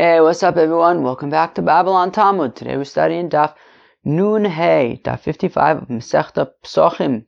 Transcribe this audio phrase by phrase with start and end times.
[0.00, 1.02] Hey, what's up, everyone?
[1.02, 2.54] Welcome back to Babylon Talmud.
[2.54, 3.54] Today we're studying Daf
[4.04, 7.24] Nun Hey, Daf 55 of Masechta Psochim.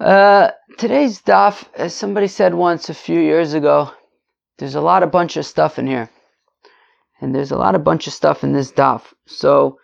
[0.00, 3.90] Uh, today's Daf, as somebody said once a few years ago,
[4.56, 6.08] there's a lot of bunch of stuff in here.
[7.20, 9.02] And there's a lot of bunch of stuff in this Daf.
[9.26, 9.78] So,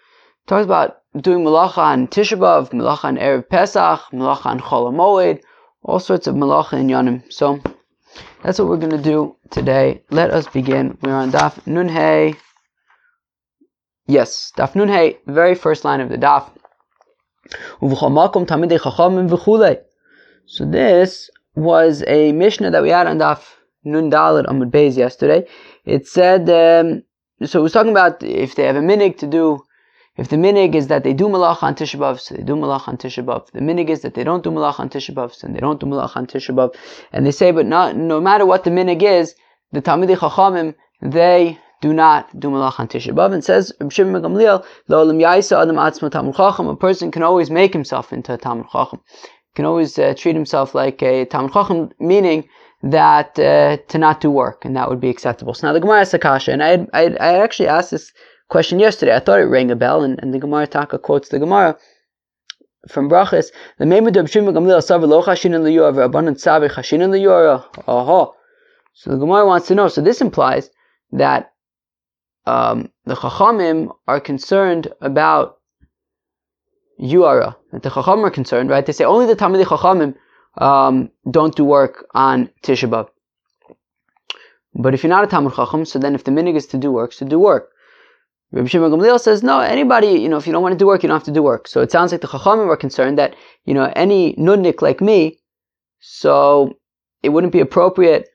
[0.47, 5.41] talks about doing Malacha on Tisha B'Av, Malacha on Erev Pesach, Malacha on Chol
[5.83, 7.31] all sorts of Malacha in Yonim.
[7.31, 7.61] So,
[8.43, 10.02] that's what we're going to do today.
[10.11, 10.98] Let us begin.
[11.02, 12.34] We're on Daf Nun Hey.
[14.06, 16.50] Yes, Daf Nun Hey, very first line of the Daf.
[20.47, 23.42] So this was a Mishnah that we had on Daf
[23.84, 25.47] Nun Dalet Amud Beis yesterday.
[25.84, 27.02] It said, um,
[27.47, 29.62] so it was talking about if they have a minig to do
[30.16, 32.87] if the minig is that they do malach on Tisha B'Av, so they do malach
[32.87, 33.51] on Tisha B'Av.
[33.53, 35.87] The minig is that they don't do malach on Tisha B'Av, so they don't do
[35.87, 36.75] malach on Tisha B'Av.
[37.12, 39.34] And they say, but not, no matter what the minig is,
[39.73, 43.33] the Talmidei Chachamim, they do not do malach on Tisha B'Av.
[43.33, 47.73] And says, Shimon Gamliel, Lo'olam Yaisa Adam Atzma Talmud Chacham, a person can always make
[47.73, 49.01] himself into a Talmud Chacham.
[49.55, 52.48] Can always uh, treat himself like a Talmud Chacham, meaning
[52.83, 55.55] that uh, to not do work, and that would be acceptable.
[55.55, 58.12] So now the Gemara has Akasha, and I I actually asked this
[58.53, 59.17] question yesterday.
[59.17, 61.78] I thought it rang a bell, and, and the Gemara Taka quotes the Gemara
[62.86, 63.47] from Brachas.
[63.78, 67.11] The Meimed of Shimon Gamliel Savar Lo Chashin in the Yora, Abundant Savar Chashin in
[67.11, 67.64] the Yora.
[67.89, 68.30] Aha.
[68.92, 69.89] So the Gemara wants to know.
[69.89, 70.69] So this implies
[71.12, 71.53] that
[72.45, 75.58] um, the Chachamim are concerned about
[77.00, 77.56] Yuara.
[77.73, 78.84] That the Chachamim are concerned, right?
[78.84, 80.14] They say only the Talmidei Chachamim
[80.62, 83.08] um, don't do work on Tisha.
[84.75, 86.92] But if you're not a Talmud Chacham, so then if the minig is to do
[86.92, 87.72] work, so do work.
[88.53, 91.03] Rabbi Shimon Gamliel says, no, anybody, you know, if you don't want to do work,
[91.03, 91.67] you don't have to do work.
[91.67, 95.39] So it sounds like the Chachamim are concerned that, you know, any nudnik like me,
[96.00, 96.75] so
[97.23, 98.28] it wouldn't be appropriate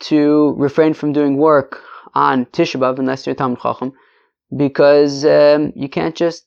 [0.00, 1.80] to refrain from doing work
[2.14, 3.92] on Tisha B'Av unless you're a Talmud Chacham,
[4.56, 6.46] because um, you can't just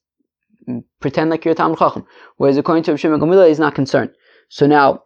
[0.99, 2.05] pretend like you're a Talmud Chacham.
[2.37, 4.11] Whereas according to Rabbi Shimon Gamliel, he's not concerned.
[4.49, 5.03] So now,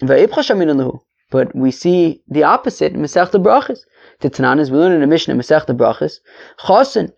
[0.00, 3.80] but we see the opposite in Masechta Brachas.
[4.20, 6.14] The Tananas, we learn in the Mishnah Masechta Brachas,
[6.60, 7.12] Chosin,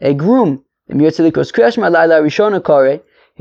[0.00, 0.96] a groom, if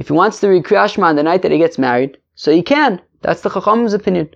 [0.08, 3.02] he wants to read Kriyashma on the night that he gets married, so he can.
[3.22, 4.30] That's the Chacham's opinion.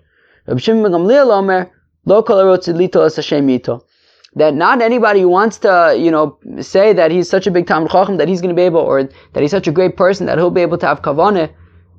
[4.36, 7.90] That not anybody who wants to, you know, say that he's such a big Talmud
[7.90, 10.38] Chacham that he's going to be able, or that he's such a great person that
[10.38, 11.52] he'll be able to have kavanah.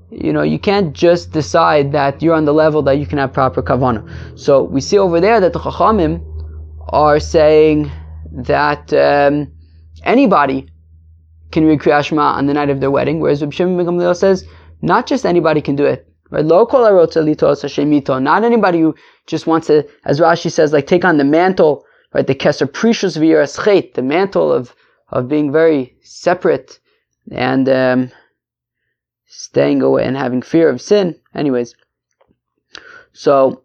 [0.09, 3.31] You know, you can't just decide that you're on the level that you can have
[3.33, 4.39] proper kavanah.
[4.39, 6.21] So we see over there that the Chachamim
[6.89, 7.91] are saying
[8.31, 8.91] that.
[8.93, 9.51] Um,
[10.03, 10.67] anybody
[11.51, 14.45] can read Kriyat Shema on the night of their wedding, whereas Reb Shimon Gamliel says
[14.81, 16.07] not just anybody can do it.
[16.29, 16.45] Right?
[16.45, 18.95] Not anybody who
[19.27, 22.25] just wants to, as Rashi says, like take on the mantle, right?
[22.25, 24.73] The keser precious v'yiraschet, the mantle of
[25.09, 26.79] of being very separate
[27.31, 28.11] and um,
[29.25, 31.19] staying away and having fear of sin.
[31.35, 31.75] Anyways,
[33.11, 33.63] so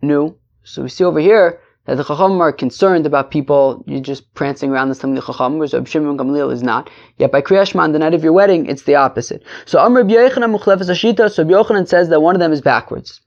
[0.00, 0.38] new.
[0.62, 4.70] So we see over here that the Chacham are concerned about people you're just prancing
[4.70, 6.88] around the Talmid Chacham, whereas Reb Shimon Gamliel is not.
[7.18, 9.42] Yet by Kriyat Shema on the night of your wedding, it's the opposite.
[9.66, 13.20] So Amr Yochanan Muchlefes Ashita, so Yochanan says that one of them is backwards.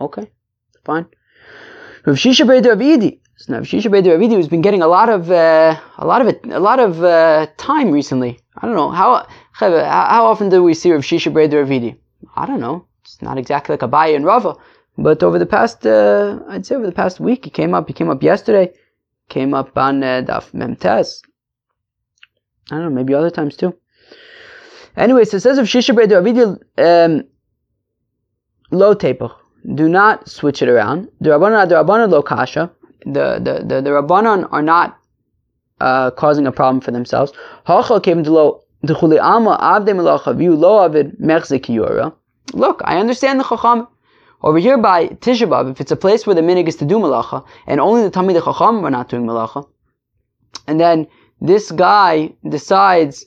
[0.00, 0.30] Okay,
[0.82, 1.04] fine.
[2.06, 3.20] Rav Shisha Beit Rav Idi.
[3.36, 6.06] So now Rav Shisha Beit Rav Idi has been getting a lot of uh, a
[6.06, 8.40] lot of a lot of uh, time recently.
[8.56, 11.98] I don't know how how often do we see Rav Shisha Beit Rav Idi?
[12.34, 12.86] I don't know.
[13.02, 14.56] It's not exactly like Abaye and Rava.
[14.96, 17.88] But over the past, uh, I'd say over the past week, he came up.
[17.88, 18.72] He came up yesterday.
[19.28, 21.22] Came up on uh, Daf Memtes.
[22.70, 23.74] I don't know, maybe other times too.
[24.96, 26.04] Anyway, so it says of Shisha Brei
[26.78, 27.24] um,
[28.70, 29.30] low taper.
[29.74, 31.08] Do not switch it around.
[31.20, 32.70] The Rabbanon, the Rabbanon lo kasha.
[33.04, 34.98] The the the, the Rabbanon are not
[35.80, 37.32] uh, causing a problem for themselves.
[37.66, 38.60] Hachal came to
[42.52, 43.88] Look, I understand the Chacham.
[44.44, 46.98] Over here by Tisha B'Av, if it's a place where the minig is to do
[46.98, 49.66] malacha, and only the Talmid Chacham are not doing malacha,
[50.66, 51.06] and then
[51.40, 53.24] this guy decides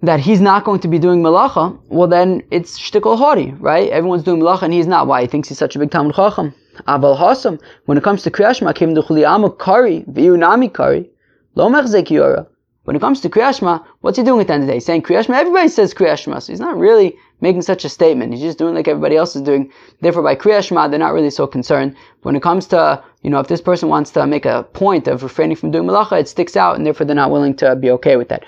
[0.00, 3.90] that he's not going to be doing malacha, well then it's shtikol hori, right?
[3.90, 5.06] Everyone's doing malacha and he's not.
[5.06, 5.20] Why?
[5.20, 6.54] He thinks he's such a big Talmud Chacham.
[6.88, 11.10] Aval Hasam, when it comes to Kriyashma, to Chuliyama Kari, Viyunami Kari,
[11.56, 12.46] Lo Mechzek Yora.
[12.84, 14.80] When it comes to Kriyashma, what's he doing at the end of the day?
[14.80, 15.34] Saying Kriyashma?
[15.34, 18.32] Everybody says Kriyashma, so he's not really making such a statement.
[18.32, 19.70] He's just doing like everybody else is doing.
[20.00, 21.94] Therefore, by Kriya Shema, they're not really so concerned.
[22.22, 25.22] When it comes to, you know, if this person wants to make a point of
[25.22, 28.16] refraining from doing malacha, it sticks out, and therefore they're not willing to be okay
[28.16, 28.44] with that.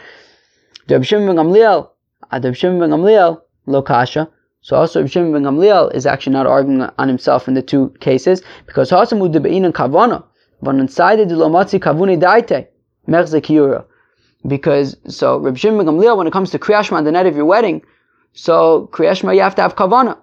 [0.86, 1.90] Ben Gamliel,
[2.30, 4.30] uh, Shimon ben Gamliel, lo kasha.
[4.60, 7.92] So also Reb Shimon ben Gamliel is actually not arguing on himself in the two
[8.00, 10.24] cases because Hasamu debein and kavana.
[14.46, 17.44] Because, so, Reb Shimon Gamliel, when it comes to Kriyashma on the night of your
[17.44, 17.82] wedding,
[18.34, 20.18] so Kriyashma you have to have kavana.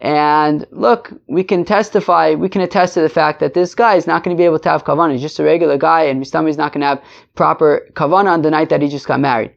[0.00, 4.06] And look, we can testify, we can attest to the fact that this guy is
[4.06, 5.12] not going to be able to have kavana.
[5.12, 7.02] He's just a regular guy, and Mistami is not going to have
[7.36, 9.52] proper kavana on the night that he just got married.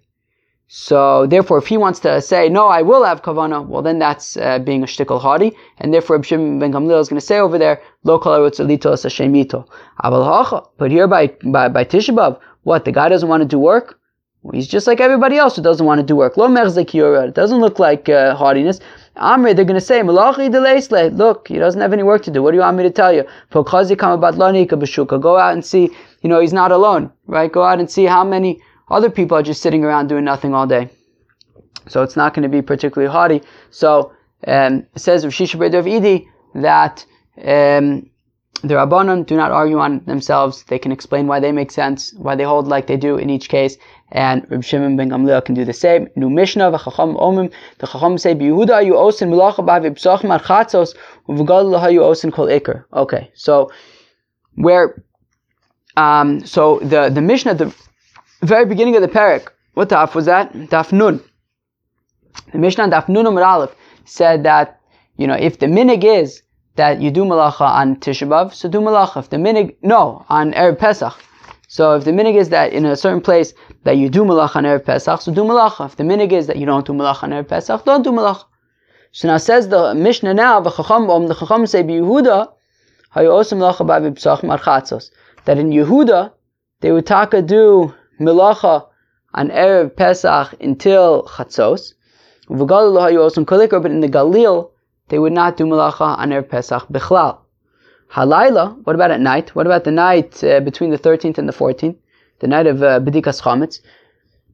[0.67, 4.37] So therefore, if he wants to say, no, I will have kavana, well then that's
[4.37, 7.57] uh, being a shtickle hadi, and therefore Abshim ben Gamliel is going to say over
[7.57, 8.17] there, lo.
[10.77, 13.99] But here by, by, by Tisha what, the guy doesn't want to do work?
[14.53, 16.37] He's just like everybody else who doesn't want to do work.
[16.37, 18.35] Lo It doesn't look like uh.
[19.17, 20.03] Amri, they're going to say.
[20.03, 22.43] Look, he doesn't have any work to do.
[22.43, 23.23] What do you want me to tell you?
[23.51, 25.89] Go out and see,
[26.21, 27.51] you know, he's not alone, right?
[27.51, 30.67] Go out and see how many other people are just sitting around doing nothing all
[30.67, 30.89] day.
[31.87, 33.41] So it's not going to be particularly haughty.
[33.71, 34.11] So
[34.47, 37.05] um, it says of Shisha Idi that
[37.43, 38.09] um,
[38.67, 40.63] the Rabbanon do not argue on themselves.
[40.63, 43.47] They can explain why they make sense, why they hold like they do in each
[43.49, 43.77] case.
[44.11, 46.07] And Reb Shimon ben Gamliel can do the same.
[46.15, 47.51] Nu Mishnah v'chacham omim.
[47.79, 50.95] The chacham say, "B'Yehuda you osin milacha b'avi b'sachim archatzos
[51.27, 53.71] u'v'gadol you osin kol ikr." Okay, so
[54.55, 55.03] where,
[55.97, 57.73] um, so the the Mishnah, the
[58.41, 60.53] very beginning of the parak, what daf was that?
[60.53, 61.21] Daf nun.
[62.51, 63.75] The Mishnah daf nun Amar Aleph
[64.05, 64.79] said that
[65.17, 66.41] you know if the minig is
[66.75, 69.19] that you do malacha on Tisha B'av, so do malacha.
[69.19, 71.13] If the minig, no, on Erev Pesach.
[71.67, 74.63] So if the minig is that in a certain place that you do malacha on
[74.63, 75.85] Erev Pesach, so do malacha.
[75.85, 78.45] If the minig is that you don't do malacha on Erev Pesach, don't do malacha.
[79.11, 82.49] So now says the Mishnah now, the Chacham, um, the Chacham say, Yehuda,
[85.45, 86.31] that in Yehuda,
[86.81, 88.87] they would taka do milacha
[89.33, 91.93] on Erev Pesach until Chatzos.
[92.49, 94.71] But in the Galil,
[95.09, 97.39] they would not do malacha on Erev Pesach bichlal.
[98.11, 99.55] Halayla, what about at night?
[99.55, 101.97] What about the night uh, between the 13th and the 14th?
[102.39, 103.81] The night of uh, Bedikas Chametz.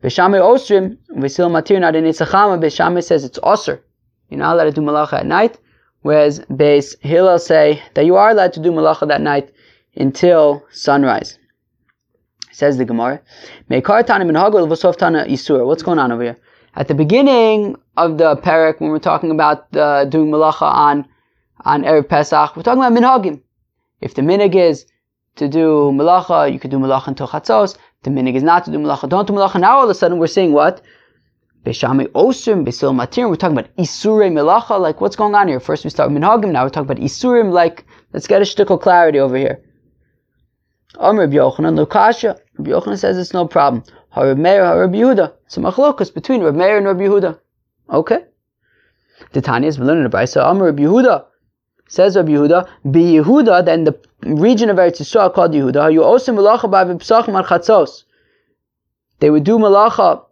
[0.02, 3.82] Beis Shammai Osrim, Visil Matir not in Itzachama, Beis Shammai says it's Osir.
[4.30, 5.60] You're not allowed to do malacha at night.
[6.02, 9.52] Whereas Beis Hillel say that you are allowed to do malacha that night
[9.96, 11.38] until sunrise.
[12.52, 13.22] Says the Gemara.
[13.68, 13.86] What's
[15.84, 16.38] going on over here?
[16.74, 21.06] At the beginning of the parak, when we're talking about uh, doing malacha on
[21.66, 23.42] on erev Pesach, we're talking about minhagim.
[24.00, 24.86] If the minig is
[25.36, 27.78] to do malacha, you could do malacha until chatzos.
[28.04, 29.10] The minig is not to do malacha.
[29.10, 29.60] Don't do malacha.
[29.60, 30.82] Now all of a sudden we're saying what?
[31.66, 33.30] Beis Shammai osrim, besil matir.
[33.30, 34.80] We're talking about isure malacha.
[34.80, 35.60] Like what's going on here?
[35.60, 36.52] First we start with minhagim.
[36.52, 37.52] Now we're talking about isurim.
[37.52, 39.62] Like let's get a shtickle clarity over here.
[40.98, 42.40] Amr Yochanan Lukasha.
[42.60, 43.84] Yochanan says it's no problem.
[44.16, 45.34] Harab Meir, Harab Yehuda.
[45.46, 47.40] It's a machlokas between Rabbi Meir and Rabbi Yehuda.
[47.90, 48.26] Okay.
[49.32, 50.44] The Tanya is learning the Brisa.
[50.46, 51.26] Amr Rabbi Yehuda.
[51.88, 56.34] Says Rabbi Yehuda, be Yehuda, then the region of Eretz Yisrael called Yehuda, you also
[56.34, 58.04] malacha b'psachim al chatzos.
[59.20, 60.24] They would do malacha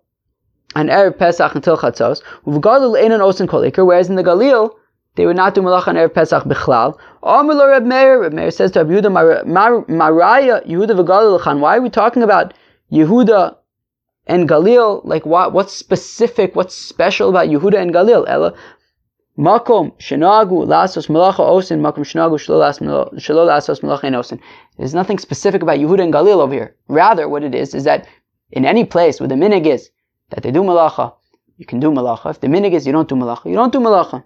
[0.75, 2.21] on Erev Pesach until chatzos.
[2.45, 4.71] U'v'gadol einan osin kol whereas in the Galil,
[5.15, 6.97] they would not do malacha on Erev Pesach bichlal.
[7.23, 9.45] Amr Reb Meir, Reb Meir says to Rabbi Yehuda,
[9.87, 12.53] Maraya Yehuda v'Galil Why are we talking about
[12.89, 13.55] Yehuda
[14.29, 15.01] and Galil?
[15.03, 15.51] Like what?
[15.51, 16.55] What's specific?
[16.55, 18.25] What's special about Yehuda and Galil?
[18.27, 18.53] Ella.
[19.37, 24.39] Makom shenagu lasos malacha osin makom shenagu shelo lasos malacha osin.
[24.77, 26.75] There's nothing specific about Yehuda and Galil over here.
[26.87, 28.07] Rather, what it is is that
[28.51, 29.89] in any place where the minig is
[30.29, 31.13] that they do malacha,
[31.57, 32.29] you can do malacha.
[32.29, 34.24] If the minig is you don't do malacha, you don't do malacha.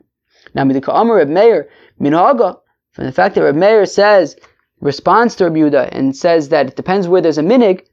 [0.53, 1.69] Now, Midika Amar Reb Meir,
[2.01, 2.59] Minhaga,
[2.91, 4.35] from the fact that Reb Meir says,
[4.81, 7.87] responds to Reb Yehuda and says that it depends where there's a minig,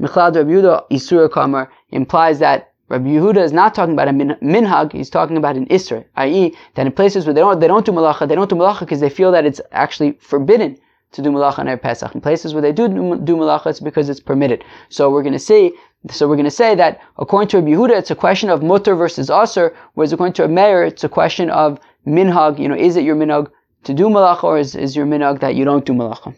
[0.00, 4.38] Michlad Reb Yehuda Isur Kamar implies that Rabbi Yehuda is not talking about a min-
[4.42, 7.84] minhag, he's talking about an isra, i.e., that in places where they don't, they don't
[7.84, 10.78] do malacha, they don't do malacha because they feel that it's actually forbidden
[11.12, 12.14] to do malacha on Erev Pesach.
[12.14, 14.64] In places where they do do malacha, it's because it's permitted.
[14.88, 15.74] So we're going to see
[16.10, 18.94] so we're going to say that according to Rabbi Yehuda, it's a question of mutter
[18.94, 22.58] versus aser, whereas according to Rabbi Meir, it's a question of minhag.
[22.58, 23.50] You know, is it your minhag
[23.84, 26.36] to do malacha, or is, is your minhag that you don't do malacha?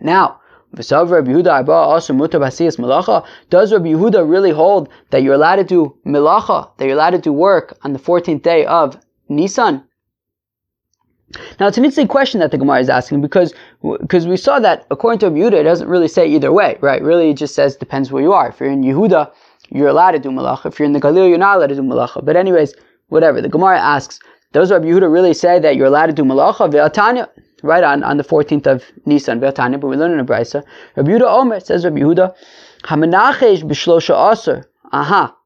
[0.00, 0.40] Now,
[0.74, 2.30] does Rabbi Yehuda
[4.30, 7.92] really hold that you're allowed to do milacha, that you're allowed to do work on
[7.92, 8.98] the 14th day of
[9.28, 9.84] Nisan?
[11.58, 13.54] Now it's an interesting question that the Gemara is asking because
[14.00, 17.00] because we saw that according to Yehuda, it doesn't really say either way, right?
[17.02, 18.48] Really, it just says depends where you are.
[18.48, 19.32] If you're in Yehuda,
[19.70, 20.66] you're allowed to do malacha.
[20.66, 22.24] If you're in the Galil, you're not allowed to do malacha.
[22.24, 22.74] But anyways,
[23.08, 23.40] whatever.
[23.40, 24.18] The Gemara asks,
[24.52, 26.70] does Rabbi Yehuda really say that you're allowed to do malacha?
[27.62, 30.62] Right on, on the 14th of Nisan, but we learn in a brisa.
[30.96, 32.34] Rabbi Yehuda Omer says Rabbi Yehuda,
[32.84, 34.70] hamanachesh b'shlosha aser.
[34.92, 35.36] Aha.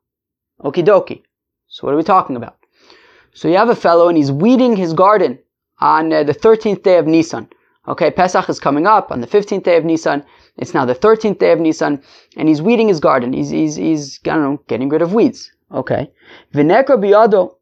[0.63, 1.23] Okie dokie.
[1.69, 2.57] So what are we talking about?
[3.35, 5.39] So you have a fellow and he's weeding his garden
[5.81, 7.49] on uh, the 13th day of Nisan.
[7.87, 10.25] Okay, Pesach is coming up on the 15th day of Nisan.
[10.57, 12.03] It's now the 13th day of Nisan,
[12.37, 13.33] and he's weeding his garden.
[13.33, 15.51] He's, he's, he's, I don't know, getting rid of weeds.
[15.71, 16.11] Okay.
[16.55, 17.57] Vinekra biyado.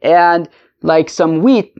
[0.00, 0.48] And
[0.82, 1.74] like some wheat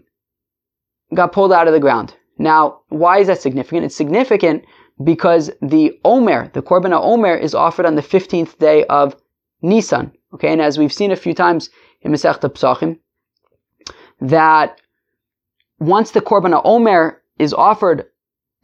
[1.15, 2.15] got pulled out of the ground.
[2.39, 3.85] Now, why is that significant?
[3.85, 4.65] It's significant
[5.03, 9.17] because the Omer, the Korban Omer, is offered on the 15th day of
[9.63, 10.13] Nisan.
[10.35, 11.71] Okay, and as we've seen a few times
[12.03, 12.99] in Masech Psachim,
[14.21, 14.81] that
[15.79, 18.07] once the Korban Omer is offered,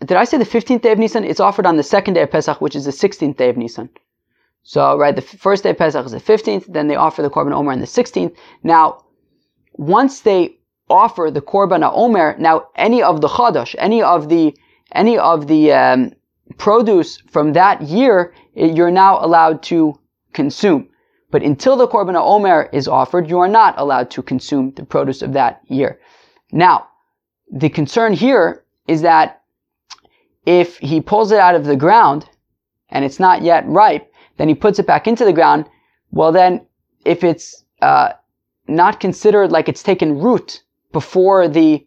[0.00, 1.24] did I say the 15th day of Nisan?
[1.24, 3.90] It's offered on the second day of Pesach, which is the 16th day of Nisan.
[4.64, 7.52] So, right, the first day of Pesach is the 15th, then they offer the Korban
[7.52, 8.34] Omer on the 16th.
[8.62, 9.04] Now,
[9.74, 10.58] once they
[10.92, 14.54] offer the Korban Omer, now any of the Chadash, any of the,
[14.92, 16.12] any of the, um,
[16.58, 19.98] produce from that year, you're now allowed to
[20.32, 20.88] consume.
[21.30, 25.22] But until the Korban Omer is offered, you are not allowed to consume the produce
[25.22, 25.98] of that year.
[26.52, 26.88] Now,
[27.50, 29.42] the concern here is that
[30.44, 32.28] if he pulls it out of the ground
[32.90, 35.66] and it's not yet ripe, then he puts it back into the ground.
[36.10, 36.66] Well, then
[37.04, 38.12] if it's uh,
[38.68, 41.86] not considered like it's taken root before the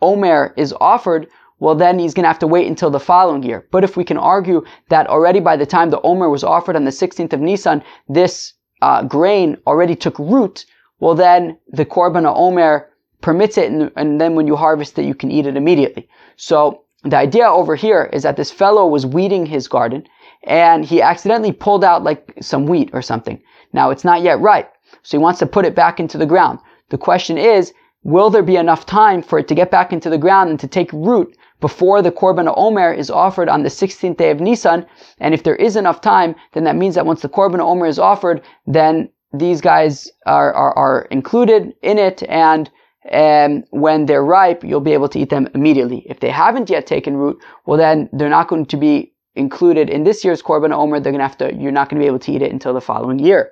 [0.00, 1.28] Omer is offered,
[1.60, 3.66] well, then he's going to have to wait until the following year.
[3.70, 6.84] But if we can argue that already by the time the Omer was offered on
[6.84, 10.64] the 16th of Nisan, this uh, grain already took root,
[11.00, 12.88] well, then the Korban Omer
[13.20, 16.08] permits it, and, and then when you harvest it, you can eat it immediately.
[16.36, 20.04] So the idea over here is that this fellow was weeding his garden,
[20.44, 23.42] and he accidentally pulled out like some wheat or something.
[23.72, 26.60] Now it's not yet ripe, so he wants to put it back into the ground.
[26.90, 30.18] The question is, will there be enough time for it to get back into the
[30.18, 34.30] ground and to take root before the Korban Omer is offered on the 16th day
[34.30, 34.86] of Nisan.
[35.18, 37.98] And if there is enough time, then that means that once the Korban Omer is
[37.98, 42.70] offered, then these guys are, are, are included in it and
[43.12, 46.04] um, when they're ripe, you'll be able to eat them immediately.
[46.06, 50.04] If they haven't yet taken root, well then they're not going to be included in
[50.04, 51.00] this year's Korban Omer.
[51.00, 52.74] They're going to have to, you're not going to be able to eat it until
[52.74, 53.50] the following year.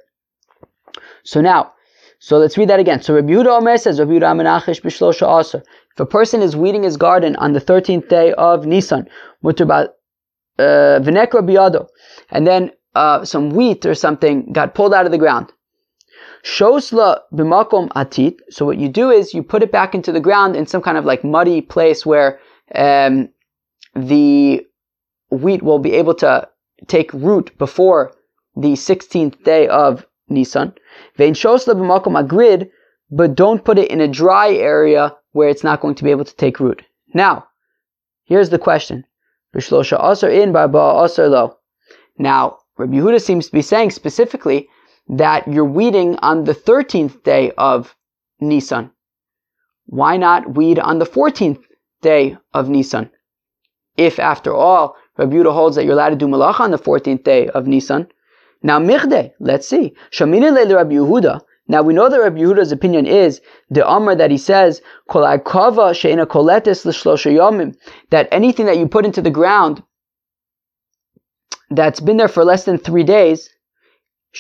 [1.25, 1.73] So now,
[2.27, 3.01] so let's read that again.
[3.03, 5.63] So Rabbi Yehuda Omer says, Rabbi Yehuda Amenachish b'shlosha aser.
[5.93, 9.09] If a person is weeding his garden on the 13th day of Nisan,
[9.45, 9.91] mutar
[10.59, 10.63] uh,
[11.05, 11.87] v'nekra biyado,
[12.31, 15.53] and then uh, some wheat or something got pulled out of the ground.
[16.43, 18.39] Shosla b'makom atit.
[18.51, 20.99] So what you do is you put it back into the ground in some kind
[20.99, 22.41] of like muddy place where
[22.75, 23.29] um,
[23.95, 24.67] the
[25.31, 26.49] wheat will be able to
[26.89, 28.17] take root before
[28.57, 30.75] the 16th day of Nisan.
[31.17, 32.71] Vein shosla b'makom agrid,
[33.11, 36.25] but don't put it in a dry area where it's not going to be able
[36.25, 36.83] to take root.
[37.15, 37.47] Now,
[38.25, 39.05] here's the question.
[39.55, 40.53] In.
[42.19, 44.69] Now, Rabbi Yehuda seems to be saying specifically
[45.09, 47.95] that you're weeding on the 13th day of
[48.41, 48.91] Nisan.
[49.87, 51.63] Why not weed on the 14th
[52.03, 53.11] day of Nisan?
[53.97, 57.25] If, after all, Rabbi Yehuda holds that you're allowed to do malacha on the 14th
[57.25, 58.09] day of Nisan.
[58.63, 59.95] Now, michde, let's see.
[60.11, 64.31] Shamine le Rabbi Yehuda, now we know that Rabbi Yehuda's opinion is the Amr that
[64.31, 64.83] he says,
[68.11, 69.83] that anything that you put into the ground
[71.71, 73.51] that's been there for less than three days,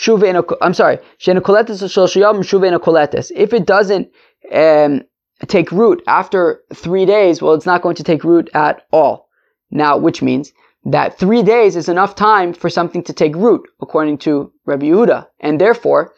[0.06, 4.08] I'm sorry, if it doesn't
[4.52, 5.02] um,
[5.48, 9.28] take root after three days, well, it's not going to take root at all.
[9.70, 10.52] Now, which means
[10.86, 15.26] that three days is enough time for something to take root, according to Rabbi Yehuda,
[15.40, 16.12] and therefore,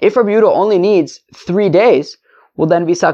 [0.00, 2.16] if Rabbi Yehuda only needs three days,
[2.56, 3.12] well then melacha.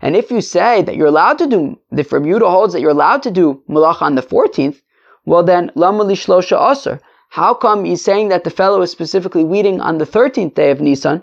[0.00, 2.90] And if you say that you're allowed to do, if Rabbi Yehuda holds that you're
[2.90, 4.80] allowed to do melacha on the 14th,
[5.26, 7.00] well then lamali shlosha aser.
[7.28, 10.80] How come he's saying that the fellow is specifically weeding on the 13th day of
[10.80, 11.22] Nisan?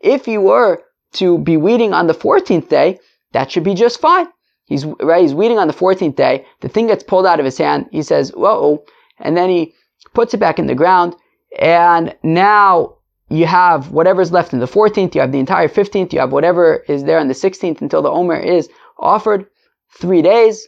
[0.00, 2.98] If you were to be weeding on the 14th day,
[3.32, 4.26] that should be just fine.
[4.64, 5.22] He's right.
[5.22, 6.44] He's weeding on the 14th day.
[6.60, 7.86] The thing gets pulled out of his hand.
[7.92, 8.84] He says, "Whoa!"
[9.18, 9.74] and then he
[10.14, 11.14] puts it back in the ground,
[11.58, 12.96] and now
[13.28, 16.84] you have whatever's left in the 14th, you have the entire 15th, you have whatever
[16.88, 18.68] is there on the 16th until the Omer is
[18.98, 19.46] offered,
[19.98, 20.66] three days,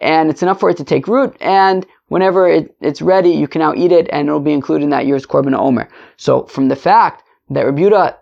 [0.00, 3.60] and it's enough for it to take root, and whenever it, it's ready, you can
[3.60, 5.88] now eat it, and it'll be included in that year's Korban Omer.
[6.16, 8.16] So from the fact that Rebuta,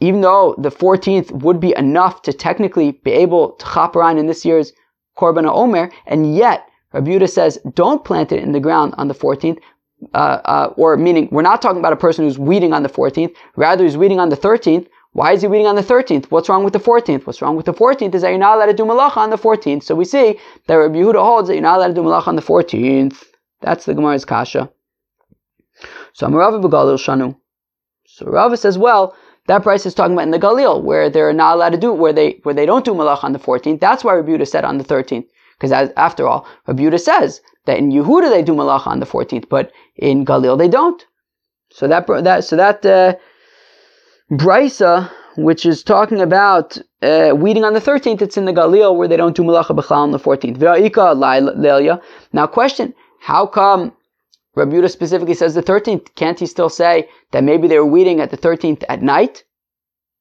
[0.00, 4.26] even though the 14th would be enough to technically be able to chop around in
[4.26, 4.72] this year's
[5.16, 9.14] Korban Omer, and yet Rabbi Yehuda says, don't plant it in the ground on the
[9.14, 9.58] 14th,
[10.12, 13.34] uh, uh, or meaning we're not talking about a person who's weeding on the 14th,
[13.56, 14.86] rather he's weeding on the 13th.
[15.12, 16.26] Why is he weeding on the 13th?
[16.26, 17.24] What's wrong with the 14th?
[17.24, 19.38] What's wrong with the 14th is that you're not allowed to do malacha on the
[19.38, 19.84] 14th.
[19.84, 22.36] So we see that Rabbi Yehuda holds that you're not allowed to do malacha on
[22.36, 23.22] the 14th.
[23.60, 24.70] That's the Gemara's kasha.
[26.12, 27.36] So Amarav Begalil Shanu.
[28.06, 31.56] So Rava says, well, That price is talking about in the Galil, where they're not
[31.56, 33.80] allowed to do where they where they don't do malach on the 14th.
[33.80, 35.26] That's why Rabbi said on the 13th.
[35.58, 39.70] Because after all, Rabbi says that in Yehuda they do malach on the 14th, but
[39.96, 41.04] in Galil they don't.
[41.70, 43.16] So that that so that uh,
[44.30, 49.08] brisa, which is talking about uh, weeding on the 13th, it's in the Galil where
[49.08, 52.00] they don't do malacha b'chal on the 14th.
[52.32, 53.92] Now, question: How come
[54.54, 56.14] Rabbi specifically says the 13th.
[56.14, 59.44] Can't he still say that maybe they were weeding at the 13th at night?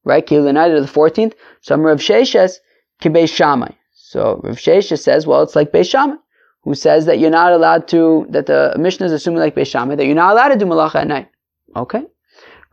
[0.03, 0.25] Right?
[0.25, 1.33] Kill the night of the 14th.
[1.61, 2.57] Some Rav Sheshes,
[3.01, 3.71] Kibei Shammai.
[3.93, 6.15] So Rav Sheshes says, well, it's like Beis Shammai,
[6.63, 9.95] who says that you're not allowed to, that the Mishnah is assuming like Beis Shammai,
[9.95, 11.29] that you're not allowed to do malacha at night.
[11.75, 12.03] Okay?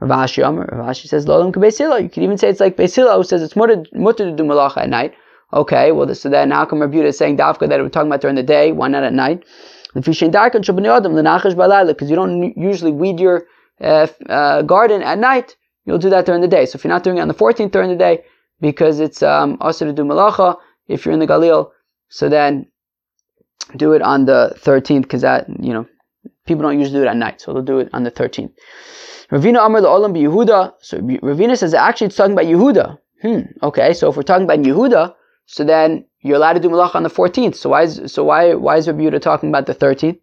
[0.01, 3.23] Rav Ashi Rav Ashi says, Lolam Kibei You could even say it's like Beis who
[3.25, 5.15] says it's mutter, mutter to do malacha at night.
[5.53, 8.37] Okay, well, so then how come Rabbi is saying Dafka that we're talking about during
[8.37, 9.45] the day, why not at night?
[9.95, 10.31] Because you
[12.17, 13.47] don't usually weed your
[13.81, 16.67] uh, uh, garden at night, you'll do that during the day.
[16.67, 18.25] So if you're not doing it on the 14th during the day,
[18.61, 20.57] because it's um, also to do malacha,
[20.87, 21.71] if you're in the Galil,
[22.09, 22.67] so then
[23.77, 25.87] do it on the 13th, because that, you know,
[26.47, 28.53] people don't usually do it at night, so they'll do it on the 13th.
[29.31, 30.75] Ravina Amr Olam Yehuda.
[30.81, 32.99] So Ravina says actually it's talking about Yehuda.
[33.23, 33.41] Hmm.
[33.63, 35.15] Okay, so if we're talking about Yehuda,
[35.51, 37.57] so then you're allowed to do malach on the 14th.
[37.57, 40.21] So why is so why why is Rabbi Yehuda talking about the 13th?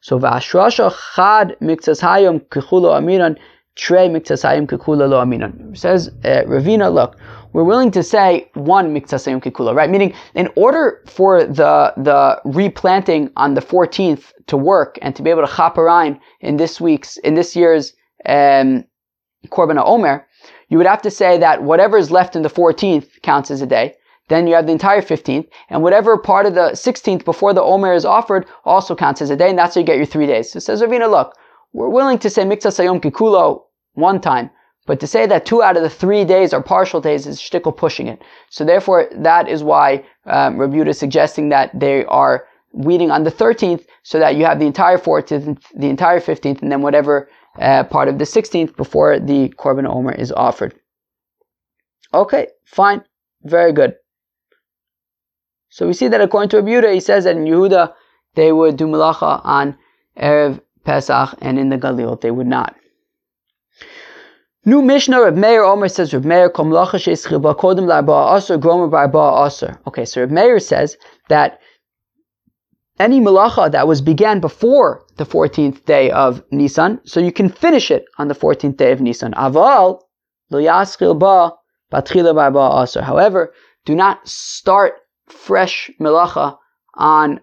[0.00, 3.36] So v'ashrasha chad miktas hayom kechulo aminan
[3.74, 5.76] trey miktas hayom kekula lo aminan.
[5.76, 7.16] Says uh, Ravina, look,
[7.52, 9.90] we're willing to say one miktas hayom kekula, right?
[9.90, 15.30] Meaning, in order for the the replanting on the 14th to work and to be
[15.30, 17.94] able to chaparine in this week's in this year's
[18.26, 18.84] um,
[19.48, 20.24] korban omer,
[20.68, 23.66] you would have to say that whatever is left in the 14th counts as a
[23.66, 23.96] day
[24.28, 27.92] then you have the entire 15th, and whatever part of the 16th before the Omer
[27.92, 30.52] is offered also counts as a day, and that's how you get your three days.
[30.52, 31.34] So it says Ravina, look,
[31.72, 33.62] we're willing to say Mikta Sayom Kikulo
[33.94, 34.50] one time,
[34.86, 37.76] but to say that two out of the three days are partial days is shtickle
[37.76, 38.22] pushing it.
[38.48, 43.30] So therefore, that is why um, Rabbi is suggesting that they are weeding on the
[43.30, 47.84] 13th, so that you have the entire 14th, the entire 15th, and then whatever uh,
[47.84, 50.74] part of the 16th before the Korban Omer is offered.
[52.14, 53.02] Okay, fine,
[53.42, 53.94] very good.
[55.70, 57.92] So we see that according to Yehuda, he says that in Yehuda
[58.34, 59.76] they would do malacha on
[60.16, 62.74] Erev Pesach, and in the Galil they would not.
[64.64, 69.78] New Mishnah, Reb Meir Omer says, Reb Meir, Kom Sheischiba Kodim Larba Aser, Gromer Aser.
[69.86, 70.96] Okay, so Reb Meir says
[71.28, 71.60] that
[72.98, 77.90] any malacha that was began before the 14th day of Nisan, so you can finish
[77.90, 79.32] it on the 14th day of Nisan.
[79.32, 80.00] Aval.
[83.02, 83.54] However,
[83.84, 84.94] do not start
[85.28, 86.56] fresh melacha
[86.94, 87.40] on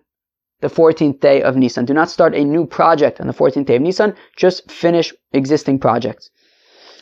[0.62, 1.86] the 14th day of Nisan.
[1.86, 4.16] Do not start a new project on the 14th day of Nisan.
[4.36, 6.30] Just finish existing projects.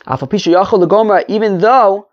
[0.06, 2.08] Even though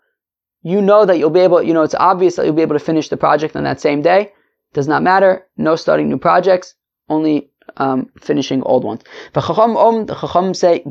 [0.62, 2.84] you know that you'll be able, you know, it's obvious that you'll be able to
[2.84, 4.32] finish the project on that same day.
[4.72, 5.46] Does not matter.
[5.56, 6.74] No starting new projects.
[7.08, 9.02] Only um, finishing old ones.
[9.34, 10.82] The Chacham say,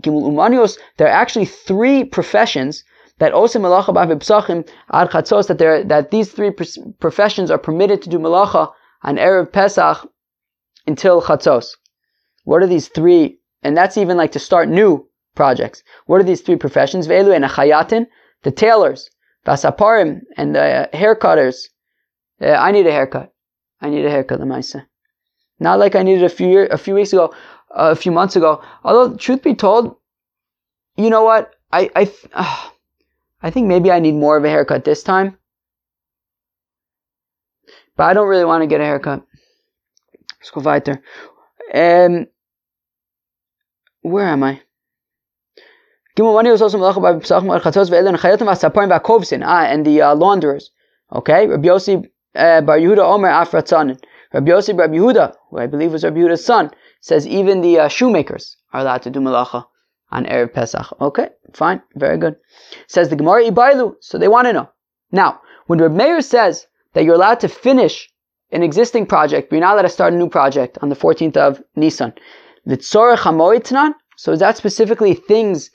[0.97, 2.83] there are actually three professions
[3.21, 6.51] that osim malacha b'psachim ad chatzos that there that these three
[6.99, 10.07] professions are permitted to do malacha on erev Pesach
[10.88, 11.67] until chatzos.
[12.45, 13.38] What are these three?
[13.62, 15.84] And that's even like to start new projects.
[16.07, 17.07] What are these three professions?
[17.07, 18.07] Ve'elu and chayatin,
[18.41, 19.12] the tailors,
[19.45, 21.57] vasaparim, and the haircutters.
[22.41, 23.31] Uh, I need a haircut.
[23.81, 24.88] I need a haircut, Lamaisa.
[25.60, 27.36] Not like I needed a few year, a few weeks ago,
[27.69, 28.63] uh, a few months ago.
[28.84, 29.95] Although, truth be told,
[30.97, 31.53] you know what?
[31.71, 32.70] I, I, uh,
[33.43, 35.38] I think maybe I need more of a haircut this time.
[37.97, 39.23] But I don't really want to get a haircut.
[40.39, 41.01] Let's go weiter.
[41.73, 42.27] Um,
[44.01, 44.62] where am I?
[49.43, 50.71] Ah, and the uh, launderers.
[51.13, 54.01] Okay, Rabbi Yossi uh, Bar Yehuda Omer Afratzanin.
[54.34, 57.88] Rabbi Yossi Bar Yehuda, who I believe was Rabbi Yehuda's son, says even the uh,
[57.88, 59.65] shoemakers are allowed to do malacha
[60.12, 60.88] on Erev Pesach.
[61.02, 62.36] Okay, fine, very good.
[62.88, 64.69] Says the Gemara Ibailu, so they want to know.
[65.12, 68.10] Now, when Reb Meir says that you're allowed to finish
[68.52, 71.38] an existing project, but you're not allowed to start a new project on the 14th
[71.38, 72.13] of Nisan,
[72.65, 75.71] the HaMoitnan, so is that specifically things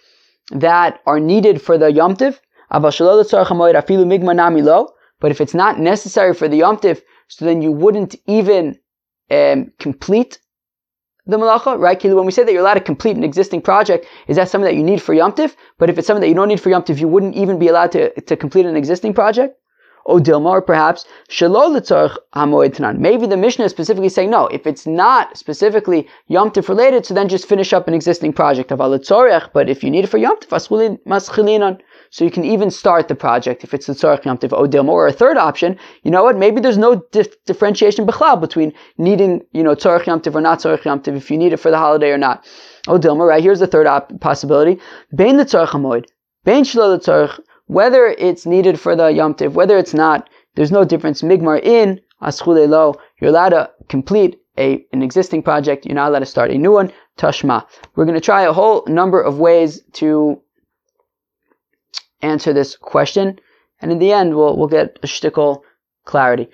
[0.50, 2.40] that are needed for the Yom Tiv?
[5.20, 8.78] But if it's not necessary for the Yom Tiv, so then you wouldn't even
[9.30, 10.38] um, complete
[11.26, 12.02] the malacha, right?
[12.02, 14.76] When we say that you're allowed to complete an existing project, is that something that
[14.76, 15.56] you need for Yom Tif?
[15.78, 17.68] But if it's something that you don't need for Yom Tif, you wouldn't even be
[17.68, 19.58] allowed to, to complete an existing project?
[20.08, 21.04] O Dilma, perhaps.
[22.98, 24.46] Maybe the Mishnah is specifically saying no.
[24.46, 28.70] If it's not specifically Yom Tif related, so then just finish up an existing project
[28.70, 29.50] of Alitzorech.
[29.52, 33.64] But if you need it for Yom Tif, So you can even start the project
[33.64, 34.90] if it's the Tzorach Yom Tif Odilma.
[34.90, 36.36] Or a third option, you know what?
[36.36, 40.84] Maybe there's no dif- differentiation between needing, you know, Tzorach Yom Tif or not Tzorach
[40.84, 42.46] Yom if you need it for the holiday or not.
[42.86, 43.42] Oh, Odilma, right?
[43.42, 44.78] Here's the third op- possibility.
[45.14, 46.06] Bain the Tzorach Hamoid.
[46.44, 50.84] Bain Shalol Tzorach whether it's needed for the Yom Tiv, whether it's not, there's no
[50.84, 51.22] difference.
[51.22, 56.20] Migmar in Aschule Lo, you're allowed to complete a, an existing project, you're not allowed
[56.20, 56.92] to start a new one.
[57.18, 57.66] Tashma.
[57.94, 60.40] We're going to try a whole number of ways to
[62.20, 63.38] answer this question,
[63.80, 65.62] and in the end, we'll, we'll get a shtickle
[66.04, 66.48] clarity.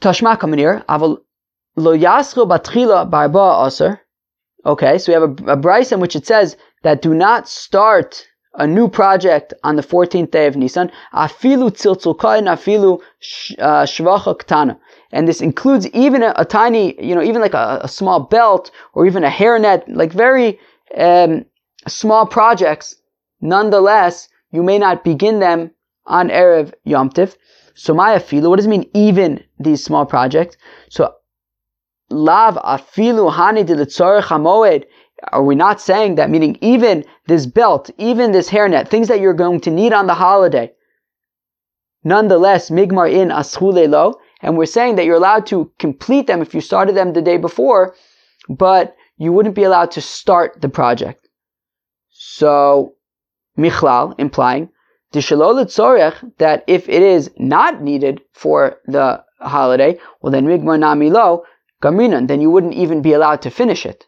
[0.00, 0.84] Tashma coming here.
[0.88, 3.98] Lo yascho batchila barba.
[4.66, 8.88] Okay, so we have a, a which it says that do not start a new
[8.88, 10.90] project on the 14th day of Nisan.
[11.14, 13.00] Afilu tziltzulkain, afilu
[13.58, 14.78] uh, shvacha ktana.
[15.12, 18.70] And this includes even a, a, tiny, you know, even like a, a, small belt
[18.94, 20.58] or even a hairnet, like very
[20.96, 21.44] um,
[21.86, 22.96] small projects.
[23.40, 25.70] Nonetheless, you may not begin them
[26.06, 27.36] on Erev Yom Tif.
[27.74, 30.56] So my afilu, what does it mean even these small projects?
[30.90, 31.14] So
[32.10, 34.84] lav afilu hani de hamoed
[35.28, 39.34] are we not saying that meaning even this belt, even this hairnet, things that you're
[39.34, 40.72] going to need on the holiday,
[42.04, 46.54] nonetheless, migmar in aschule lo, and we're saying that you're allowed to complete them if
[46.54, 47.94] you started them the day before,
[48.48, 51.28] but you wouldn't be allowed to start the project.
[52.10, 52.94] So,
[53.58, 54.70] michlal, implying,
[55.12, 61.44] that if it is not needed for the holiday, well then migmar nami lo,
[61.82, 64.06] gaminan, then you wouldn't even be allowed to finish it.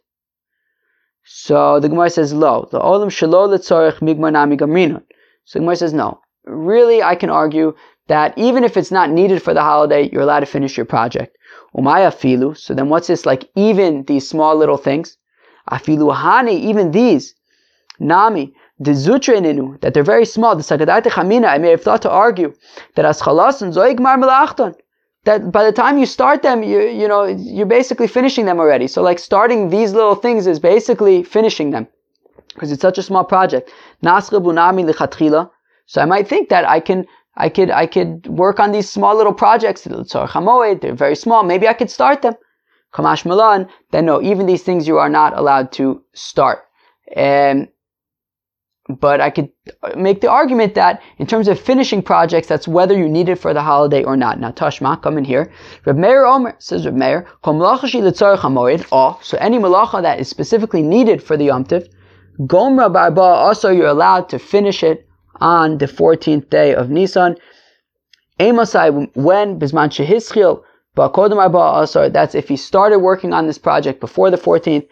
[1.24, 4.56] So the Gemara says, Lo, the olam shelo letzorech migmar nami.
[5.44, 6.20] So the Gemara says, no.
[6.44, 7.74] Really, I can argue
[8.08, 11.36] that even if it's not needed for the holiday, you're allowed to finish your project.
[11.76, 12.56] Umaya filu.
[12.56, 13.48] So then what's this like?
[13.54, 15.16] Even these small little things.
[15.70, 17.34] Afilu hani, even these.
[18.00, 18.54] Nami.
[18.80, 20.56] The zutra that they're very small.
[20.56, 22.52] The sagadate chamina, I may have thought to argue
[22.96, 24.74] that as chalasan zoigmar melachton
[25.24, 28.86] that by the time you start them, you you know you're basically finishing them already.
[28.88, 31.86] So like starting these little things is basically finishing them
[32.54, 33.70] because it's such a small project.
[35.86, 37.06] So I might think that I can
[37.36, 39.82] I could I could work on these small little projects.
[39.84, 41.42] They're very small.
[41.42, 42.34] Maybe I could start them.
[42.92, 43.68] Kamash Milan.
[43.90, 46.58] Then no, even these things you are not allowed to start.
[47.14, 47.68] And
[48.88, 49.48] but I could
[49.82, 53.36] uh, make the argument that in terms of finishing projects, that's whether you need it
[53.36, 54.40] for the holiday or not.
[54.40, 55.52] Now, Tashma, come in here.
[55.84, 61.36] Reb Meir Omer says Reb Meir, oh, so any malacha that is specifically needed for
[61.36, 61.88] the Yom Tiv,
[62.40, 65.06] Gomra Barba, also you're allowed to finish it
[65.40, 67.36] on the 14th day of Nisan.
[68.40, 70.62] Amasai, when Bisman Shehischil,
[70.94, 74.86] that's if he started working on this project before the 14th.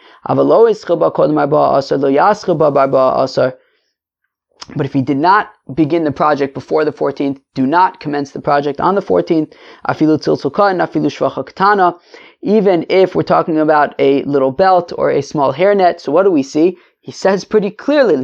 [4.77, 8.41] But if he did not begin the project before the 14th, do not commence the
[8.41, 9.55] project on the 14th.
[9.89, 12.01] Afilu afilu
[12.43, 16.31] Even if we're talking about a little belt or a small hairnet, so what do
[16.31, 16.79] we see?
[17.01, 18.17] He says pretty clearly,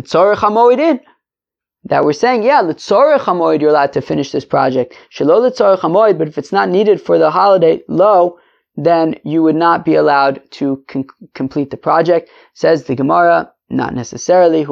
[1.88, 4.96] that we're saying, yeah, l'tzorech hamoid, you're allowed to finish this project.
[5.10, 8.38] Shalol l'tzorech hamoid, but if it's not needed for the holiday, lo,
[8.76, 12.28] then you would not be allowed to con- complete the project.
[12.54, 14.64] Says the Gemara, not necessarily.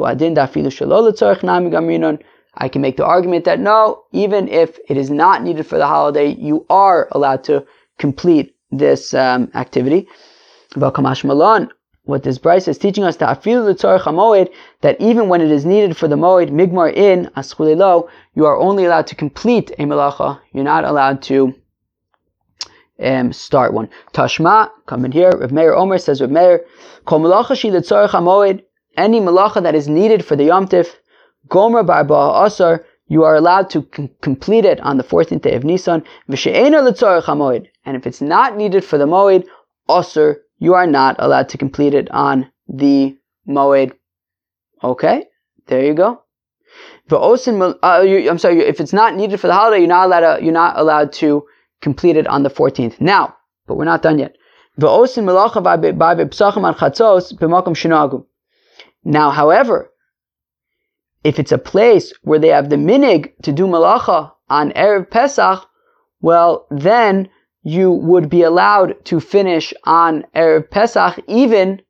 [2.57, 5.87] I can make the argument that no, even if it is not needed for the
[5.87, 7.65] holiday, you are allowed to
[7.97, 10.07] complete this um, activity.
[10.75, 16.15] What this Brisa is teaching us that that even when it is needed for the
[16.15, 20.39] moed migmar in aschulilo, you are only allowed to complete a melacha.
[20.53, 21.55] You're not allowed to
[22.99, 23.89] um, start one.
[24.13, 25.31] Tashma, come in here.
[25.31, 26.63] Rav Meir Omer says Rav Meir,
[27.05, 27.71] kol melacha shi
[28.97, 30.95] any malacha that is needed for the Yom Tif,
[31.49, 33.83] Gomer Barba Asar, you are allowed to
[34.21, 36.03] complete it on the 14th day of Nisan.
[36.27, 39.45] And if it's not needed for the Moed,
[39.87, 43.15] Asr, you are not allowed to complete it on the
[43.47, 43.93] Moed.
[44.83, 45.25] Okay,
[45.67, 46.23] there you go.
[47.11, 50.43] Uh, you, I'm sorry, if it's not needed for the holiday, you're not allowed to,
[50.43, 51.45] you're not allowed to
[51.81, 52.99] complete it on the 14th.
[52.99, 53.35] Now,
[53.67, 54.35] but we're not done yet.
[59.05, 59.91] Now, however,
[61.23, 65.63] if it's a place where they have the minig to do malacha on Erev Pesach,
[66.21, 67.29] well, then
[67.61, 71.83] you would be allowed to finish on Erev Pesach even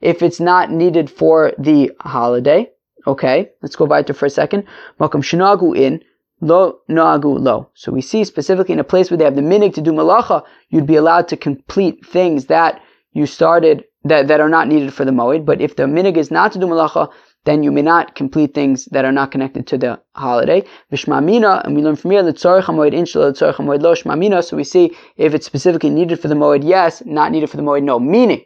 [0.00, 2.68] if it's not needed for the holiday.
[3.06, 4.64] Okay, let's go back to for a second.
[4.98, 6.02] Makom Shinagu in
[6.40, 7.70] lo nagu lo.
[7.74, 10.42] So we see specifically in a place where they have the minig to do malacha,
[10.68, 15.04] you'd be allowed to complete things that you started that, that are not needed for
[15.04, 15.44] the moed.
[15.44, 17.10] But if the minig is not to do malacha,
[17.44, 20.64] then you may not complete things that are not connected to the holiday.
[20.90, 24.42] Vishmamina, and we learn from here, l'tzorich hamoed inshallah, l'tzorich hamoed lo shmamina.
[24.42, 27.62] So we see if it's specifically needed for the moed, yes, not needed for the
[27.62, 27.98] moed, no.
[27.98, 28.44] Meaning,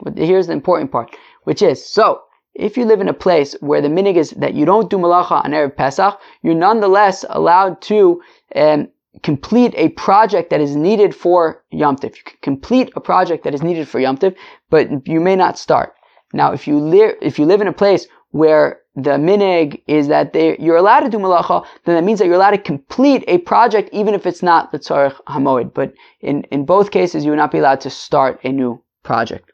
[0.00, 2.22] but here's the important part, which is, so,
[2.54, 5.44] if you live in a place where the minig is that you don't do malacha
[5.44, 8.20] on Erev Pesach, you're nonetheless allowed to
[8.56, 8.88] um,
[9.22, 12.16] complete a project that is needed for Yom Tiv.
[12.16, 14.34] You can complete a project that is needed for Yom Tiv,
[14.70, 15.94] but you may not start.
[16.32, 20.34] Now, if you live, if you live in a place where the minig is that
[20.34, 23.88] you're allowed to do malacha, then that means that you're allowed to complete a project
[23.92, 25.74] even if it's not the tzarech hamoed.
[25.74, 29.52] But in, in both cases, you would not be allowed to start a new project.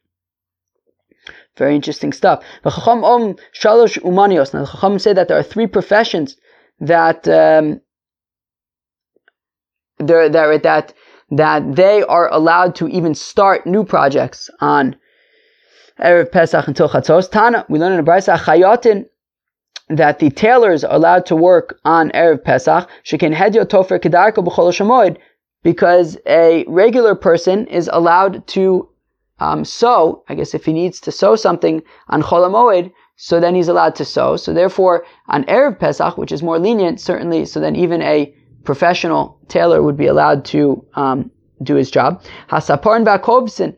[1.57, 2.45] Very interesting stuff.
[2.65, 4.53] The Chacham Om Shalosh Umanios.
[4.53, 6.37] Now the Chacham say that there are three professions
[6.81, 7.81] that um,
[9.99, 10.95] that that
[11.31, 14.97] that they are allowed to even start new projects on
[15.99, 17.31] Erev Pesach until Chatzos.
[17.31, 19.07] Tana, we learn in the Brisa Chayotin
[19.89, 22.89] that the tailors are allowed to work on Erev Pesach.
[23.03, 25.17] she Shekin Hedyo Tofer Kedarko B'chol Shamoid
[25.63, 28.89] because a regular person is allowed to
[29.39, 30.23] um, sew.
[30.29, 33.95] I guess if he needs to sew something on Chol Moed, so then he's allowed
[33.97, 34.37] to sew.
[34.37, 38.35] So therefore, on Erev Pesach, which is more lenient, certainly, so then even a
[38.67, 41.31] professional tailor would be allowed to um,
[41.63, 42.23] do his job.
[42.51, 43.77] Hasapar and Bakovsin,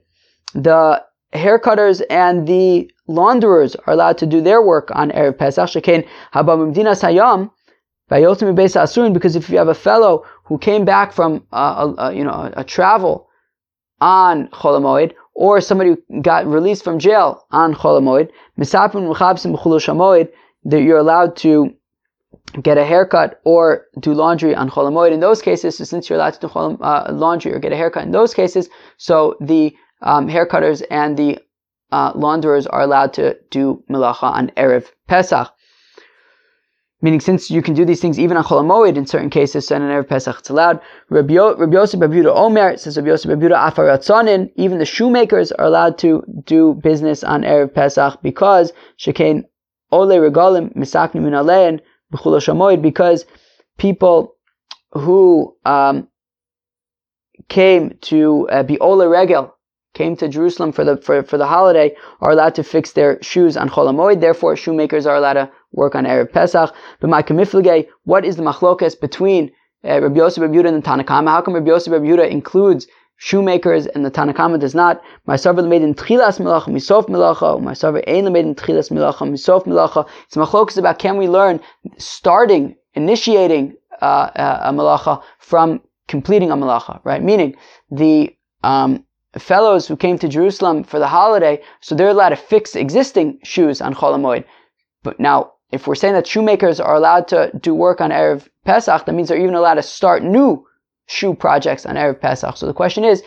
[0.55, 5.69] the haircutters and the launderers are allowed to do their work on Erev Pesach.
[5.69, 7.51] Shekain Habamimdina Sayam,
[9.13, 12.53] because if you have a fellow who came back from a, a you know a,
[12.57, 13.29] a travel
[14.01, 20.29] on Cholamoid, or somebody who got released from jail on Cholamoid, Misapun Mchabsim
[20.65, 21.75] that you're allowed to
[22.63, 25.13] get a haircut or do laundry on Cholamoid.
[25.13, 28.05] In those cases, so since you're allowed to do uh, laundry or get a haircut
[28.05, 31.39] in those cases, so the um, haircutters and the
[31.91, 35.53] uh, launderers are allowed to do melacha on Erev Pesach.
[37.01, 39.83] Meaning, since you can do these things even on Cholamoid in certain cases, so in
[39.83, 40.81] Erev Pesach it's allowed.
[41.11, 46.25] Rabbi, Yosef Babuda Omer says Rabbi Yosef Babuda Afaratzonin, even the shoemakers are allowed to
[46.45, 49.45] do business on Erev Pesach because Shekain
[49.93, 51.81] Ole Regalim Misaknim Minalein
[52.11, 53.25] Because
[53.79, 54.35] people
[54.93, 56.09] who um,
[57.49, 59.55] came to uh, be Ole Regel
[59.95, 63.57] came to Jerusalem for the for, for the holiday are allowed to fix their shoes
[63.57, 64.21] on Cholamoid.
[64.21, 66.75] Therefore, shoemakers are allowed to work on Erev Pesach.
[67.01, 67.23] But my
[68.05, 69.51] what is the machlokas between
[69.85, 71.29] uh, Rabbi Yosef Rabbi Yehuda and the Tanakama?
[71.29, 72.87] How come Rabbi Yosef Rabbi Yehuda includes
[73.19, 75.03] shoemakers and the Tanakama does not?
[75.27, 79.29] My server made in Tchilas Melacha, Misof Melacha, my server ain't made in Tchilas Melacha,
[79.29, 80.09] Misof Melacha.
[80.27, 81.61] It's machlokas about can we learn
[81.99, 87.23] starting, initiating uh, uh a Melacha from completing a Melacha, right?
[87.23, 87.57] Meaning
[87.91, 89.05] the um,
[89.37, 93.81] fellows who came to Jerusalem for the holiday, so they're allowed to fix existing shoes
[93.81, 94.45] on Cholamoid.
[95.03, 99.05] But now, if we're saying that shoemakers are allowed to do work on Erev Pesach,
[99.05, 100.65] that means they're even allowed to start new
[101.09, 102.57] shoe projects on Erev Pesach.
[102.57, 103.23] So the question is,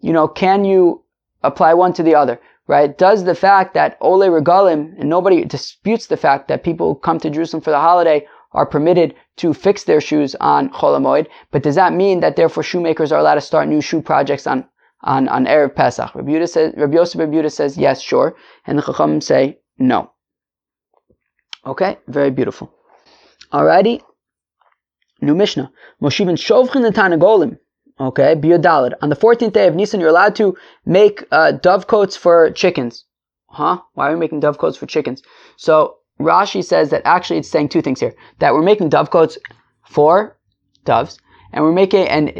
[0.00, 1.02] you know, can you
[1.42, 2.40] apply one to the other?
[2.68, 2.96] Right?
[2.98, 7.20] Does the fact that Ole Regalim, and nobody disputes the fact that people who come
[7.20, 11.74] to Jerusalem for the holiday are permitted to fix their shoes on Cholamoid, but does
[11.74, 14.66] that mean that therefore shoemakers are allowed to start new shoe projects on
[15.02, 16.14] on, on Erev Pesach.
[16.14, 18.36] Rabbi, says, Yosef Rabbi says, yes, sure.
[18.66, 20.10] And the Chacham say, no.
[21.64, 22.72] Okay, very beautiful.
[23.52, 24.00] Alrighty.
[25.20, 25.70] New Mishnah.
[26.02, 27.58] Moshivin Shovchin the Tanagolim.
[27.98, 28.92] Okay, Biyodalad.
[29.00, 33.04] On the 14th day of Nisan, you're allowed to make uh, dovecotes for chickens.
[33.48, 33.80] Huh?
[33.94, 35.22] Why are we making dovecotes for chickens?
[35.56, 38.14] So Rashi says that actually it's saying two things here.
[38.38, 39.38] That we're making dovecotes
[39.84, 40.36] for
[40.84, 41.18] doves,
[41.52, 42.32] and we're making, and, uh,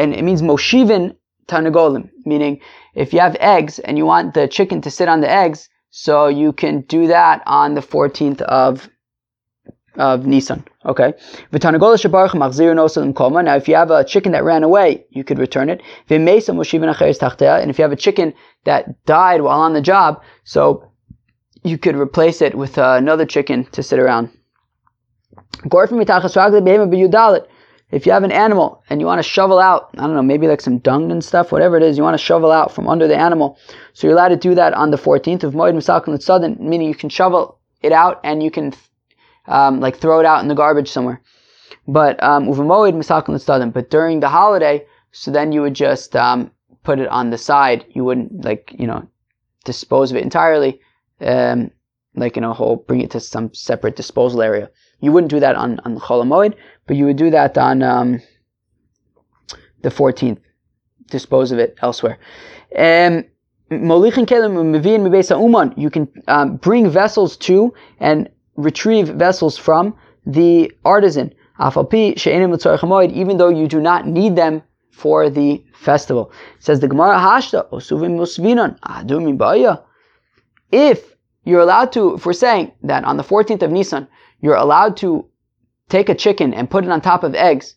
[0.00, 2.60] and it means Moshivin Tanagolim, meaning
[2.94, 6.26] if you have eggs and you want the chicken to sit on the eggs, so
[6.26, 8.90] you can do that on the 14th of
[9.98, 10.64] of Nisan.
[10.84, 11.12] Okay.
[11.52, 11.68] Now,
[13.56, 15.82] if you have a chicken that ran away, you could return it.
[16.08, 20.90] And if you have a chicken that died while on the job, so
[21.64, 24.30] you could replace it with uh, another chicken to sit around
[27.90, 30.48] if you have an animal and you want to shovel out, I don't know, maybe
[30.48, 33.06] like some dung and stuff, whatever it is, you want to shovel out from under
[33.06, 33.58] the animal.
[33.92, 36.94] So you're allowed to do that on the 14th of Moed Misakin Sudden, meaning you
[36.94, 38.74] can shovel it out and you can
[39.48, 41.22] um, like throw it out in the garbage somewhere.
[41.88, 42.46] But um.
[43.70, 46.50] But during the holiday, so then you would just um,
[46.82, 47.86] put it on the side.
[47.90, 49.06] You wouldn't like you know
[49.64, 50.80] dispose of it entirely,
[51.20, 51.70] um,
[52.14, 54.70] like in a whole, bring it to some separate disposal area.
[55.00, 56.54] You wouldn't do that on, on Cholamoid,
[56.86, 58.22] but you would do that on um,
[59.82, 60.38] the 14th.
[61.10, 62.18] Dispose of it elsewhere.
[62.76, 63.24] Um,
[63.70, 63.78] you
[65.90, 73.80] can um, bring vessels to and retrieve vessels from the artisan, even though you do
[73.80, 76.32] not need them for the festival.
[76.58, 77.66] It says the Gemara Hashta,
[80.72, 84.08] if you're allowed to, if we're saying that on the 14th of Nisan,
[84.40, 85.26] you're allowed to
[85.88, 87.76] take a chicken and put it on top of eggs,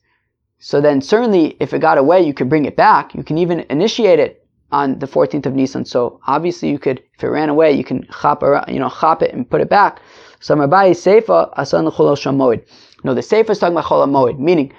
[0.59, 3.15] so then certainly if it got away, you could bring it back.
[3.15, 5.85] You can even initiate it on the 14th of Nisan.
[5.85, 9.33] So obviously you could, if it ran away, you can chop, you know, chop it
[9.33, 10.01] and put it back.
[10.39, 12.65] So Marbai Seifa Asan L'chol Shamoid.
[13.03, 14.73] No, the Seifa is talking about Chol Moed, meaning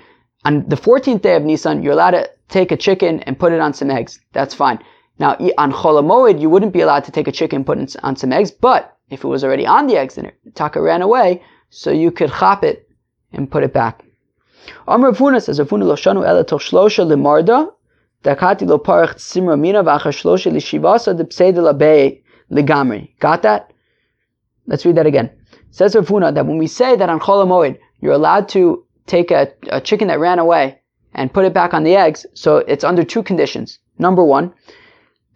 [0.45, 3.61] on the 14th day of Nisan, you're allowed to take a chicken and put it
[3.61, 4.21] on some eggs.
[4.33, 4.79] That's fine.
[5.19, 7.97] Now, on Chol Moed, you wouldn't be allowed to take a chicken and put it
[8.03, 11.03] on some eggs, but if it was already on the eggs and it, Taka ran
[11.03, 12.89] away, so you could chop it
[13.33, 14.05] and put it back.
[14.87, 17.73] Amr says, Funa lo shanu ela toch limarda
[18.23, 23.19] Dakati lo parach simra mina v'achar shlosha lishivasa depseda labe legamri.
[23.19, 23.73] Got that?
[24.67, 25.31] Let's read that again.
[25.71, 29.53] Says Rav Huna that when we say that on Chol you're allowed to take a,
[29.71, 30.81] a chicken that ran away
[31.15, 33.79] and put it back on the eggs, so it's under two conditions.
[33.99, 34.53] Number one,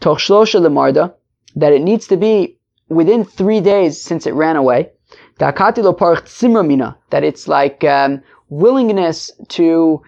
[0.00, 1.14] toch shlosha lemarda,
[1.56, 4.90] that it needs to be within three days since it ran away.
[5.38, 10.02] That it's like um, willingness to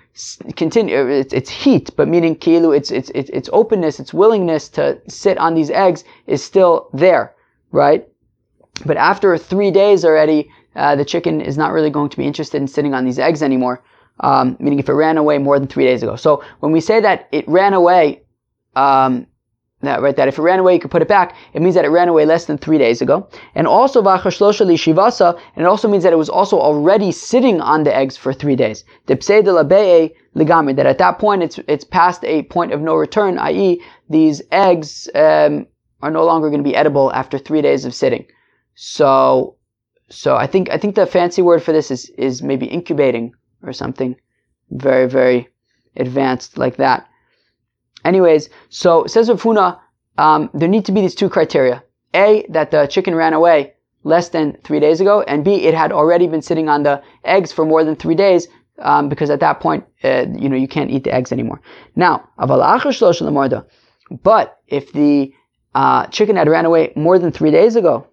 [0.54, 5.00] continue, uh, it's, it's heat, but meaning kilu, it's, it's, it's openness, its willingness to
[5.08, 7.34] sit on these eggs is still there,
[7.72, 8.08] right?
[8.84, 12.60] But after three days already, uh, the chicken is not really going to be interested
[12.60, 13.82] in sitting on these eggs anymore.
[14.20, 16.16] Um, meaning if it ran away more than three days ago.
[16.16, 18.22] So when we say that it ran away,
[18.74, 19.26] um,
[19.82, 21.36] that, right, that if it ran away, you could put it back.
[21.52, 23.28] It means that it ran away less than three days ago.
[23.54, 27.84] And also, vachashlosha shivasa, and it also means that it was also already sitting on
[27.84, 28.84] the eggs for three days.
[29.06, 32.94] Dipse de labee ligami, that at that point, it's, it's past a point of no
[32.94, 35.66] return, i.e., these eggs, um,
[36.02, 38.26] are no longer going to be edible after three days of sitting.
[38.76, 39.56] So,
[40.08, 43.72] so I think, I think the fancy word for this is, is maybe incubating or
[43.72, 44.14] something
[44.70, 45.48] very, very
[45.96, 47.08] advanced like that.
[48.04, 49.80] Anyways, so says Rav Huna,
[50.18, 51.82] um, there need to be these two criteria.
[52.14, 53.72] A, that the chicken ran away
[54.04, 57.52] less than three days ago, and B, it had already been sitting on the eggs
[57.52, 58.46] for more than three days,
[58.78, 61.60] um, because at that point, uh, you know, you can't eat the eggs anymore.
[61.96, 62.28] Now,
[64.22, 65.32] but if the
[65.74, 68.06] uh, chicken had ran away more than three days ago,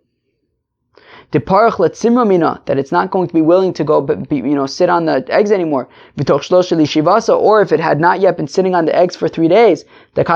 [1.34, 5.06] that it's not going to be willing to go, but be, you know, sit on
[5.06, 5.90] the eggs anymore.
[6.18, 10.28] Or if it had not yet been sitting on the eggs for three days, that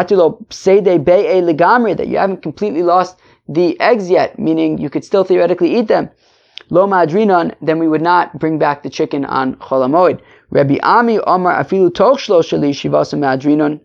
[2.07, 6.09] you haven't completely lost the eggs yet, meaning you could still theoretically eat them.
[6.69, 10.19] Lo madrinon, then we would not bring back the chicken on cholamoid.
[10.49, 13.79] Rabbi Ami Omar afilu toch shloshali shivasa madrinon.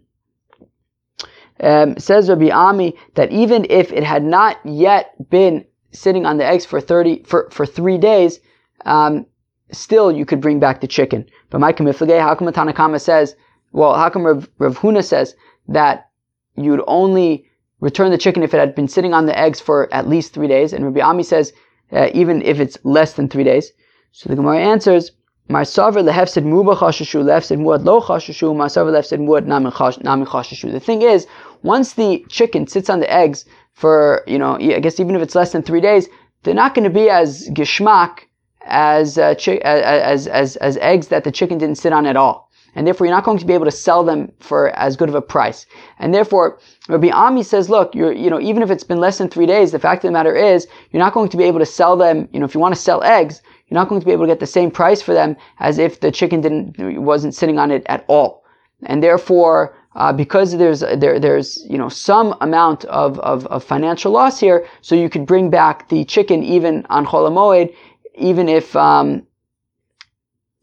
[1.61, 6.45] Um, says Rabbi Ami that even if it had not yet been sitting on the
[6.45, 8.41] eggs for 30, for, for three days,
[8.85, 9.27] um,
[9.71, 11.27] still you could bring back the chicken.
[11.51, 13.37] But my kamiflage, how come Tanakama says,
[13.73, 15.35] well, how come Rav, Rav Huna says
[15.69, 16.11] that
[16.57, 17.47] you'd only
[17.81, 20.49] return the chicken if it had been sitting on the eggs for at least three
[20.49, 20.73] days?
[20.73, 21.53] And Rabbi Ami says,
[21.93, 23.73] uh, even if it's less than three days.
[24.13, 25.13] So the Gemara answers,
[25.51, 30.71] Marsaver lehefsid muba chashashu, lefsid muad lo chashashu, marsaver lefsid muad nami chashashu.
[30.71, 31.27] The thing is,
[31.63, 35.35] once the chicken sits on the eggs for, you know, I guess even if it's
[35.35, 36.09] less than three days,
[36.43, 38.21] they're not going to be as gishmak
[38.65, 42.51] as, uh, chi- as, as, as eggs that the chicken didn't sit on at all.
[42.75, 45.15] And therefore, you're not going to be able to sell them for as good of
[45.15, 45.67] a price.
[45.99, 46.59] And therefore,
[46.89, 49.73] Rabbi Ami says, look, you're, you know, even if it's been less than three days,
[49.73, 52.29] the fact of the matter is, you're not going to be able to sell them,
[52.33, 54.31] you know, if you want to sell eggs, you're not going to be able to
[54.31, 57.83] get the same price for them as if the chicken didn't, wasn't sitting on it
[57.87, 58.43] at all.
[58.85, 64.13] And therefore, uh, because there's there there's you know some amount of, of, of, financial
[64.13, 67.75] loss here, so you could bring back the chicken even on Cholamoid,
[68.15, 69.27] even if um,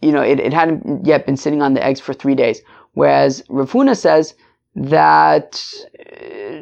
[0.02, 2.62] you know it, it hadn't yet been sitting on the eggs for three days.
[2.94, 4.34] Whereas Rav Huna says
[4.76, 5.64] that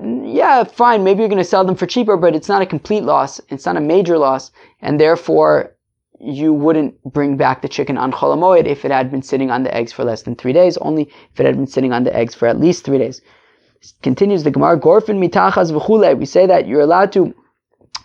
[0.04, 3.04] yeah, fine, maybe you're going to sell them for cheaper, but it's not a complete
[3.04, 3.40] loss.
[3.50, 5.77] It's not a major loss, and therefore
[6.20, 9.74] you wouldn't bring back the chicken on cholamoid if it had been sitting on the
[9.74, 11.04] eggs for less than three days, only
[11.34, 13.22] if it had been sitting on the eggs for at least three days.
[14.02, 16.18] Continues the Gemara, gorfin mitachas v'chule.
[16.18, 17.34] We say that you're allowed to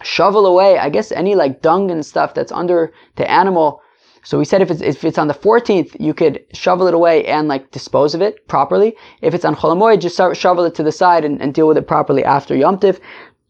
[0.02, 3.80] shovel away, I guess, any like dung and stuff that's under the animal.
[4.24, 7.24] So we said if it's, if it's on the 14th, you could shovel it away
[7.24, 8.94] and like dispose of it properly.
[9.20, 11.88] If it's on Cholamoid, just shovel it to the side and, and deal with it
[11.88, 13.00] properly after Yom Tiv.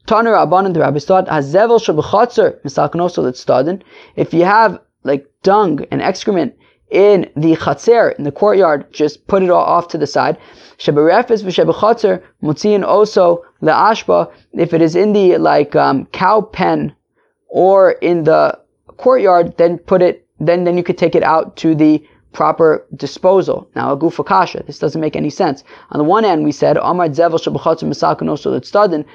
[0.07, 3.83] Taner Abanan the Rabbi Stad Hazevel Shabachotzer Misaknoso Litstadin.
[4.17, 6.55] If you have like dung and excrement
[6.91, 10.39] in the chatzer, in the courtyard, just put it all off to the side.
[10.79, 14.31] Sheberefes v'shebechatzer mutziin also le'ashba.
[14.53, 16.95] If it is in the like um, cow pen
[17.49, 18.59] or in the
[18.97, 20.27] courtyard, then put it.
[20.41, 23.69] Then then you could take it out to the proper disposal.
[23.77, 24.63] Now, a gufa kasha.
[24.67, 25.65] This doesn't make any sense.
[25.91, 27.33] On the one hand, we said Amar zevel.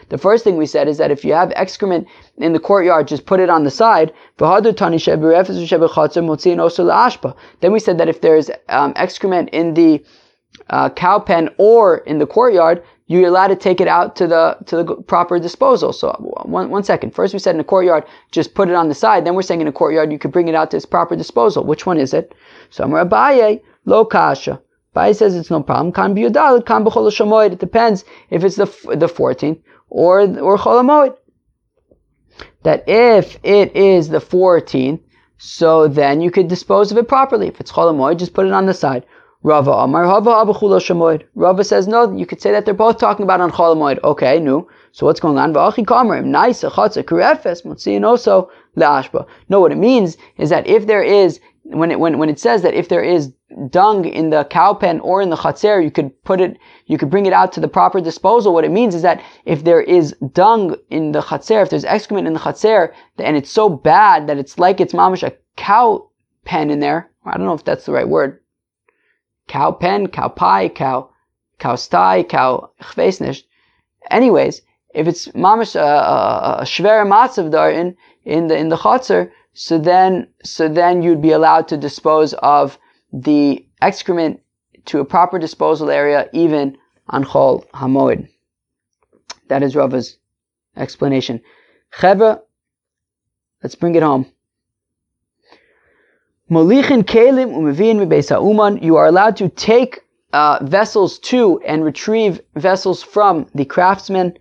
[0.10, 2.08] The first thing we said is that if you have excrement
[2.38, 4.14] in the courtyard, just put it on the side.
[4.38, 4.62] Then
[7.72, 10.06] we said that if there's um, excrement in the
[10.70, 14.58] uh, cow pen or in the courtyard, you're allowed to take it out to the
[14.66, 15.94] to the proper disposal.
[15.94, 16.12] So
[16.44, 17.16] one, one second.
[17.16, 19.26] First we said in the courtyard, just put it on the side.
[19.26, 21.64] Then we're saying in the courtyard you could bring it out to its proper disposal.
[21.64, 22.36] Which one is it?
[22.70, 24.62] So Amar Abaye, lo kasha.
[24.96, 25.92] Abaye says it's no problem.
[25.92, 28.66] Kan biyudal, kan b'chol It depends if it's the
[28.96, 31.16] the 14th or or cholamoid.
[32.64, 35.00] That if it is the 14th,
[35.38, 37.48] so then you could dispose of it properly.
[37.48, 39.06] If it's cholamoid, just put it on the side.
[39.44, 41.24] Rava Amar Hava Abachulo Shamoid.
[41.36, 44.00] Rava says no, you could say that they're both talking about on Cholamoid.
[44.04, 44.68] Okay, no.
[44.92, 45.54] So what's going on?
[45.54, 49.28] Va'achi Kamer, Nice, Chatza, Kurefes, Mutziin also, Le'ashba.
[49.48, 51.40] No, what it means is that if there is,
[51.70, 53.34] when it, when, when it says that if there is
[53.70, 57.10] dung in the cow pen or in the chatzer, you could put it, you could
[57.10, 58.54] bring it out to the proper disposal.
[58.54, 62.28] What it means is that if there is dung in the chatzer, if there's excrement
[62.28, 66.10] in the chatzer, and it's so bad that it's like it's mamish a cow
[66.46, 68.40] pen in there, I don't know if that's the right word,
[69.48, 71.10] cow pen, cow pie, cow,
[71.60, 73.44] cow sty, cow chvesnish.
[74.10, 74.62] Anyways,
[74.94, 79.32] if it's mamish a, a, a shver matzav dar in, in the, in the chotzer,
[79.58, 82.78] so then, so then you'd be allowed to dispose of
[83.12, 84.40] the excrement
[84.86, 86.78] to a proper disposal area, even
[87.08, 88.30] on chol hamoid.
[89.48, 90.20] That is Rava's
[90.76, 91.42] explanation.
[91.92, 92.40] Chevra,
[93.64, 94.28] let's bring it home.
[96.52, 98.84] Molichin kelim umevin uman.
[98.84, 100.02] You are allowed to take
[100.34, 104.38] uh, vessels to and retrieve vessels from the craftsmen.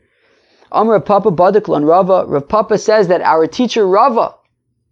[0.72, 2.26] Amr Papa Badaklon Rava.
[2.26, 4.34] Rav Papa says that our teacher Rava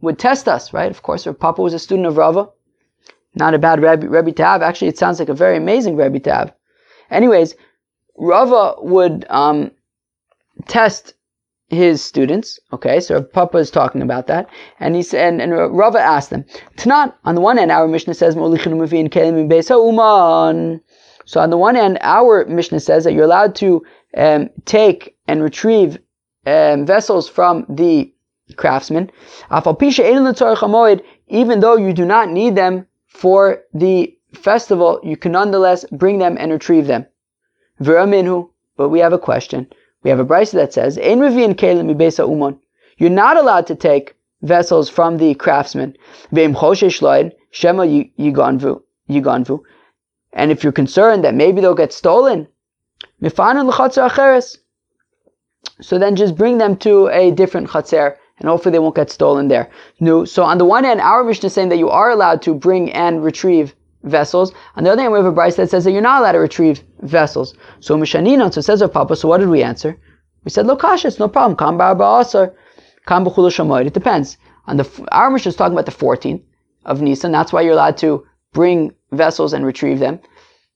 [0.04, 0.90] would test us, right?
[0.90, 2.48] Of course, Rav Papa was a student of Rava.
[3.34, 4.62] Not a bad Rebbe, Rebbe to have.
[4.62, 6.54] Actually, it sounds like a very amazing Rebbe to have.
[7.10, 7.54] Anyways,
[8.16, 9.72] Rava would um,
[10.68, 11.14] test
[11.68, 12.58] his students.
[12.72, 14.48] Okay, so Papa is talking about that,
[14.80, 16.44] and he said, and, and Rava asked them.
[16.76, 18.60] Tanat, on the one hand, our Mishnah says uman.
[21.26, 23.82] So on the one hand, our Mishnah says that you're allowed to
[24.16, 25.98] um, take and retrieve
[26.46, 28.13] um, vessels from the
[28.56, 29.10] craftsman,
[31.28, 36.36] even though you do not need them for the festival, you can nonetheless bring them
[36.38, 37.06] and retrieve them.
[37.80, 39.68] But we have a question.
[40.02, 40.96] We have a brisa that says.
[42.96, 45.96] You're not allowed to take vessels from the craftsmen.
[50.36, 52.48] And if you're concerned that maybe they'll get stolen.
[55.80, 59.48] So then just bring them to a different chatzer, and hopefully they won't get stolen
[59.48, 59.70] there.
[60.00, 60.24] No.
[60.24, 62.92] So on the one hand, our Mishnah is saying that you are allowed to bring
[62.92, 64.52] and retrieve vessels.
[64.76, 66.38] On the other hand, we have a brisa that says that you're not allowed to
[66.38, 67.54] retrieve vessels.
[67.80, 69.96] So Mishanina, so says our Papa, so what did we answer?
[70.44, 71.56] We said, Lokasha, it's no problem.
[71.56, 72.52] Kam ba'asar,
[73.06, 73.26] kam
[73.86, 74.36] It depends.
[74.66, 76.42] On the, our Mishnah is talking about the 14th
[76.84, 77.32] of Nisan.
[77.32, 80.20] That's why you're allowed to bring vessels and retrieve them.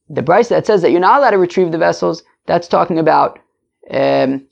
[0.08, 3.38] The brisa that says that you're not allowed to retrieve the vessels, that's talking about
[3.90, 4.46] um,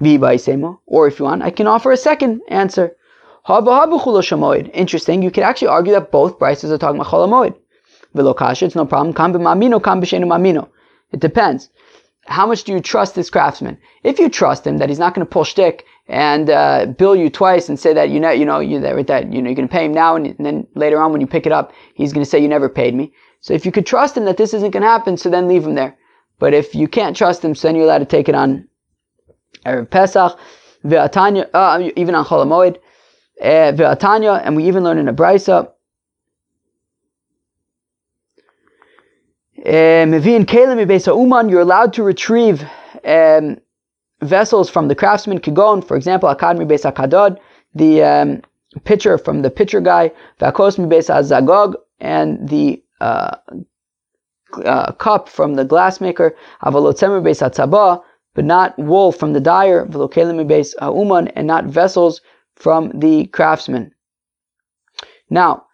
[0.00, 0.78] Cholamoid.
[0.86, 2.96] Or if you want, I can offer a second answer.
[3.48, 5.22] Interesting.
[5.22, 7.54] You could actually argue that both prices are talking about cholamoid.
[8.14, 9.14] Vilokasha, it's no problem.
[9.14, 10.68] B'shenu mamino.
[11.12, 11.70] It depends.
[12.26, 13.78] How much do you trust this craftsman?
[14.04, 17.30] If you trust him that he's not going to pull shtick and uh, bill you
[17.30, 19.68] twice and say that you know, you know, you that, that you know you're going
[19.68, 22.12] to pay him now, and, and then later on when you pick it up, he's
[22.12, 23.12] going to say you never paid me.
[23.40, 25.64] So if you could trust him that this isn't going to happen, so then leave
[25.64, 25.96] him there.
[26.38, 28.68] But if you can't trust him, so then you're allowed to take it on
[29.64, 30.38] Erev Pesach,
[31.54, 32.78] uh, even on Cholamoid.
[33.40, 35.70] Eh, Ve'atanya, and we even learn in a brisa.
[39.64, 42.62] Eh, Mevin ibesa uman, you're allowed to retrieve
[43.04, 43.56] um,
[44.20, 47.38] vessels from the craftsman kigon, for example, akad mibesa kadod,
[47.74, 48.42] the um,
[48.84, 53.36] pitcher from the pitcher guy, v'akos mibesa zagog, and the uh,
[54.64, 56.32] uh, cup from the glassmaker,
[56.62, 58.02] avalotzemer besa tzaba,
[58.34, 62.20] but not wool from the dyer, v'lokelim ibesa uman, and not vessels
[62.54, 63.92] from the craftsman.
[65.28, 65.64] Now,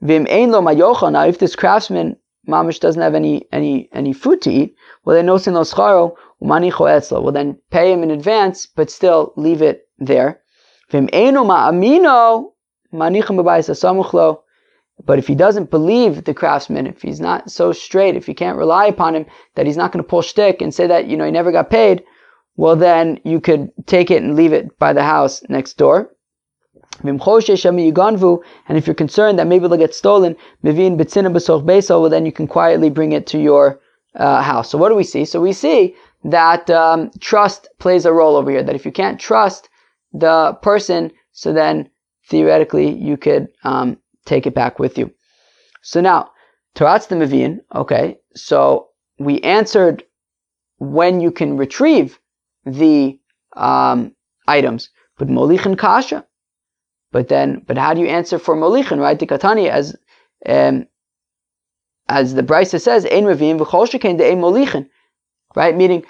[0.00, 2.16] vim ein lo if this craftsman
[2.48, 4.74] mamish doesn't have any any any food to eat,
[5.04, 6.70] well then nosin lo scharo umani
[7.22, 10.40] Well then pay him in advance, but still leave it there.
[15.04, 18.58] But if he doesn't believe the craftsman, if he's not so straight, if you can't
[18.58, 21.24] rely upon him, that he's not going to pull shtick and say that, you know,
[21.24, 22.04] he never got paid,
[22.56, 26.10] well then you could take it and leave it by the house next door.
[27.02, 30.74] And if you're concerned that maybe it'll get stolen, well
[32.08, 33.80] then you can quietly bring it to your
[34.14, 34.70] uh, house.
[34.70, 35.24] So what do we see?
[35.24, 38.62] So we see that um, trust plays a role over here.
[38.62, 39.68] That if you can't trust
[40.12, 41.90] the person, so then
[42.28, 45.12] theoretically you could um, take it back with you.
[45.82, 46.30] So now,
[46.74, 50.02] Taratz the Mavin, okay, so we answered
[50.78, 52.18] when you can retrieve
[52.64, 53.18] the
[53.56, 54.14] um,
[54.48, 56.26] items, but Molichin Kasha.
[57.12, 59.18] But then, but how do you answer for Molichin, right?
[59.18, 59.94] The Katani, as
[60.46, 60.86] um,
[62.08, 64.88] as the Brisa says, Ein Ravim v'chol de Molichin,
[65.54, 65.76] right?
[65.76, 66.04] Meaning,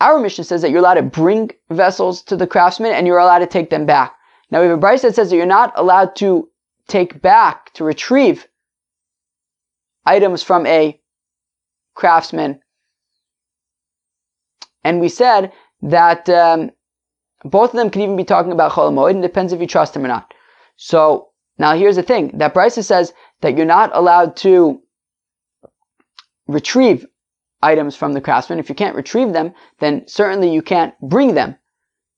[0.00, 3.40] our Mishnah says that you're allowed to bring vessels to the craftsman and you're allowed
[3.40, 4.14] to take them back.
[4.50, 6.48] Now we have a Brisa that says that you're not allowed to
[6.88, 8.46] take back, to retrieve
[10.04, 11.00] items from a
[11.94, 12.60] craftsman.
[14.84, 15.52] And we said
[15.82, 16.70] that um,
[17.44, 20.04] both of them can even be talking about Chol and depends if you trust him
[20.04, 20.34] or not.
[20.76, 21.28] So
[21.58, 24.82] now here's the thing that Brisa says that you're not allowed to
[26.46, 27.06] retrieve
[27.62, 28.58] items from the craftsman.
[28.58, 31.56] If you can't retrieve them, then certainly you can't bring them.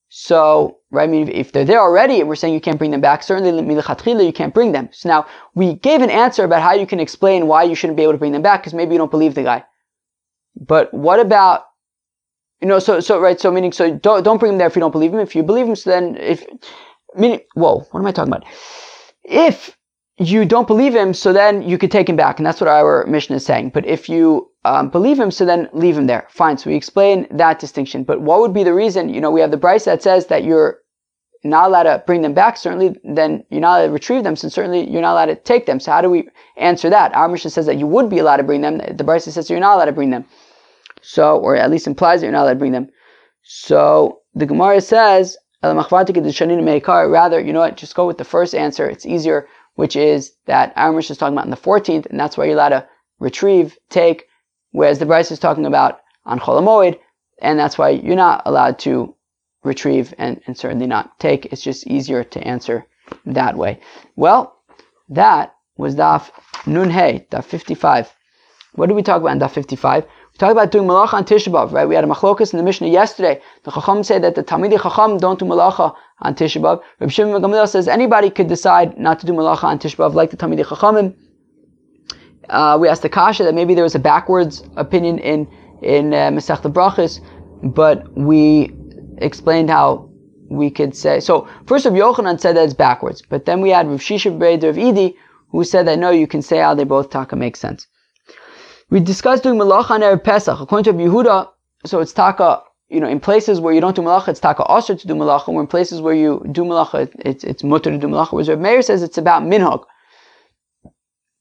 [0.09, 3.23] So, right, I mean, if they're there already we're saying you can't bring them back,
[3.23, 4.89] certainly you can't bring them.
[4.91, 5.25] So now,
[5.55, 8.19] we gave an answer about how you can explain why you shouldn't be able to
[8.19, 9.65] bring them back, because maybe you don't believe the guy.
[10.55, 11.65] But what about,
[12.61, 14.79] you know, so, so, right, so meaning, so don't, don't bring him there if you
[14.79, 15.19] don't believe him.
[15.19, 16.45] If you believe him, so then, if,
[17.15, 18.45] meaning, whoa, what am I talking about?
[19.23, 19.75] If
[20.17, 23.05] you don't believe him, so then you could take him back, and that's what our
[23.05, 23.71] Mishnah is saying.
[23.71, 26.25] But if you um, believe him, so then leave him there.
[26.29, 26.57] Fine.
[26.57, 28.03] So we explain that distinction.
[28.03, 29.09] But what would be the reason?
[29.09, 30.79] You know, we have the Brisa that says that you're
[31.43, 32.55] not allowed to bring them back.
[32.55, 34.37] Certainly, then you're not allowed to retrieve them.
[34.37, 35.81] So certainly, you're not allowed to take them.
[35.81, 37.13] So how do we answer that?
[37.13, 38.77] Our mission says that you would be allowed to bring them.
[38.77, 40.25] The Brisa says you're not allowed to bring them.
[41.01, 42.89] So, or at least implies that you're not allowed to bring them.
[43.43, 47.77] So the Gemara says, rather, you know what?
[47.77, 48.89] Just go with the first answer.
[48.89, 52.45] It's easier which is that Aramish is talking about on the 14th, and that's why
[52.45, 52.87] you're allowed to
[53.19, 54.25] retrieve, take,
[54.71, 56.99] whereas the Brisa is talking about on Cholamoid,
[57.41, 59.15] and that's why you're not allowed to
[59.63, 61.45] retrieve and, and certainly not take.
[61.47, 62.85] It's just easier to answer
[63.25, 63.79] that way.
[64.15, 64.55] Well,
[65.09, 66.31] that was Daf
[66.65, 68.11] Nun Hey, Daf 55.
[68.73, 70.03] What did we talk about in Daf 55?
[70.03, 71.87] We talked about doing malacha on Tisha B'av, right?
[71.87, 73.41] We had a machlokas in the Mishnah yesterday.
[73.63, 76.81] The Chacham said that the Talmidei Chacham don't do malacha on Tisha B'av.
[76.99, 80.37] Reb Shimon Gamliel says anybody could decide not to do malacha on Tisha like the
[80.37, 81.15] Talmidei Chachamim.
[82.49, 85.47] Uh, we asked the Kasha that maybe there was a backwards opinion in
[85.81, 87.19] in uh, Masech Brachas,
[87.63, 88.73] but we
[89.17, 90.09] explained how
[90.49, 91.19] we could say.
[91.19, 94.75] So first, Rav Yochanan said that it's backwards, but then we had Rav Shisha of
[94.75, 95.15] Idi,
[95.49, 97.87] who said that no, you can say how they both taka make sense.
[98.89, 100.59] We discussed doing malacha on Erev Pesach.
[100.59, 101.49] According to Yehuda,
[101.85, 104.99] so it's taka, you know, in places where you don't do malacha, it's taka osir
[104.99, 108.07] to do malacha, or in places where you do malacha, it's, it's mutter to do
[108.07, 108.33] malacha.
[108.33, 109.83] Whereas Reb Meir says it's about minhag.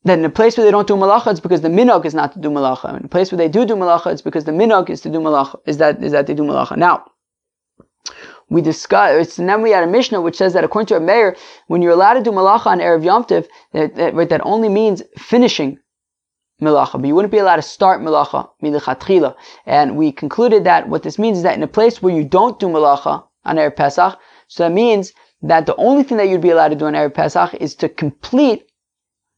[0.05, 2.33] That in a place where they don't do malacha, it's because the minhag is not
[2.33, 2.99] to do malacha.
[2.99, 5.19] In a place where they do do malacha, it's because the minhag is to do
[5.19, 6.77] malacha, is that, is that they do malacha.
[6.77, 7.05] Now,
[8.49, 11.01] we discuss, it's and then we had a Mishnah which says that according to a
[11.01, 11.37] mayor,
[11.69, 15.03] when you're allowed to do malacha on Erev Yom Tiv, that, that, that only means
[15.19, 15.79] finishing
[16.61, 19.35] melacha, but you wouldn't be allowed to start melacha milichatchila.
[19.67, 22.59] And we concluded that what this means is that in a place where you don't
[22.59, 26.51] do melacha on Erev Pesach, so that means that the only thing that you'd be
[26.51, 28.71] allowed to do on Erev Pesach is to complete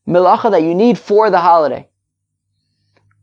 [0.06, 1.88] melacha that you need for the holiday.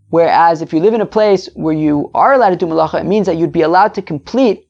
[0.10, 3.06] Whereas if you live in a place where you are allowed to do melacha, it
[3.06, 4.70] means that you'd be allowed to complete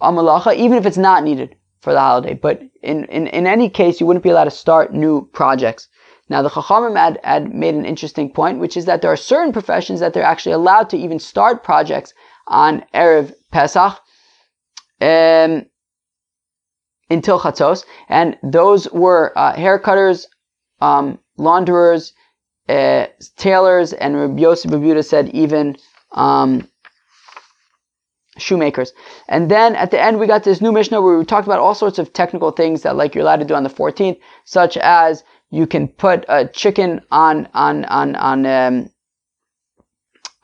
[0.00, 2.34] a melacha even if it's not needed for the holiday.
[2.34, 5.88] But in, in, in any case, you wouldn't be allowed to start new projects.
[6.28, 9.52] Now, the Chachamim had, had made an interesting point, which is that there are certain
[9.52, 12.12] professions that they're actually allowed to even start projects
[12.48, 14.00] on Erev Pesach
[15.00, 15.66] um,
[17.08, 20.26] until Chatzos, and those were uh, haircutters,
[20.80, 22.12] um, launderers,
[22.68, 23.06] uh,
[23.36, 25.76] tailors, and Rabbi Yosef Babuda said even
[26.12, 26.68] um,
[28.38, 28.92] shoemakers.
[29.28, 31.74] And then at the end, we got this new Mishnah where we talked about all
[31.74, 35.22] sorts of technical things that like you're allowed to do on the 14th, such as
[35.50, 38.90] you can put a chicken on on on on um,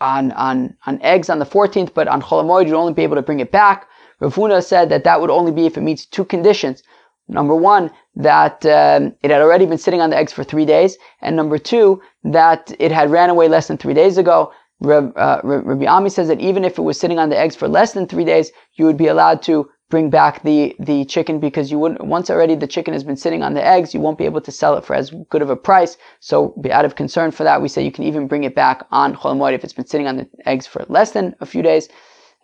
[0.00, 3.22] on on on eggs on the 14th, but on Cholamoid you'd only be able to
[3.22, 3.88] bring it back.
[4.20, 6.82] Rav Huna said that that would only be if it meets two conditions.
[7.28, 10.98] Number one, that um, it had already been sitting on the eggs for three days,
[11.20, 14.52] and number two, that it had ran away less than three days ago.
[14.80, 17.68] Reb, uh, Rabbi Ami says that even if it was sitting on the eggs for
[17.68, 21.70] less than three days, you would be allowed to bring back the the chicken because
[21.70, 24.24] you wouldn't once already the chicken has been sitting on the eggs you won't be
[24.24, 25.98] able to sell it for as good of a price.
[26.20, 26.34] So
[26.70, 27.60] out of concern for that.
[27.60, 30.16] We say you can even bring it back on Chol if it's been sitting on
[30.16, 31.90] the eggs for less than a few days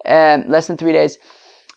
[0.05, 1.19] um, less than three days.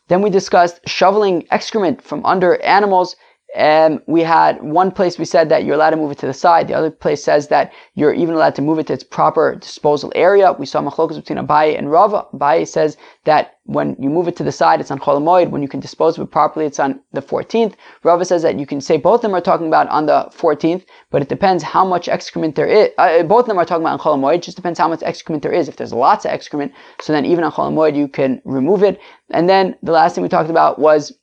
[0.10, 3.16] Then we discussed shoveling excrement from under animals
[3.56, 6.34] um, we had one place we said that you're allowed to move it to the
[6.34, 6.70] side.
[6.70, 10.12] The other place says that you're even allowed to move it to its proper disposal
[10.16, 10.54] area.
[10.54, 12.28] We saw machlokas between Abaye and Rava.
[12.34, 12.96] Abaye says
[13.26, 15.50] that when you move it to the side, it's on Cholamoid.
[15.50, 17.74] When you can dispose of it properly, it's on the 14th.
[18.04, 20.86] Rava says that you can say both of them are talking about on the 14th,
[21.10, 22.90] but it depends how much excrement there is.
[22.98, 24.36] Uh, both of them are talking about on Cholamoid.
[24.36, 25.68] It just depends how much excrement there is.
[25.68, 26.72] If there's lots of excrement,
[27.02, 29.00] so then even on Cholamoid, you can remove it.
[29.30, 31.14] And then the last thing we talked about was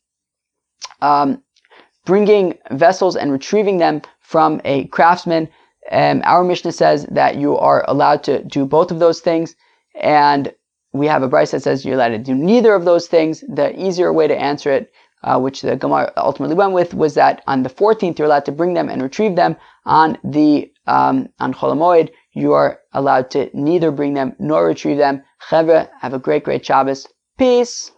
[1.00, 1.42] um,
[2.08, 5.46] bringing vessels and retrieving them from a craftsman.
[5.92, 9.54] Um, our Mishnah says that you are allowed to do both of those things,
[9.94, 10.54] and
[10.94, 13.44] we have a Braisa that says you're allowed to do neither of those things.
[13.46, 14.90] The easier way to answer it,
[15.22, 18.52] uh, which the Gemara ultimately went with, was that on the 14th you're allowed to
[18.52, 19.54] bring them and retrieve them.
[19.84, 25.22] On the um, on Cholamoid, you are allowed to neither bring them nor retrieve them.
[25.50, 27.06] Chevra, have a great, great Shabbos.
[27.36, 27.90] Peace.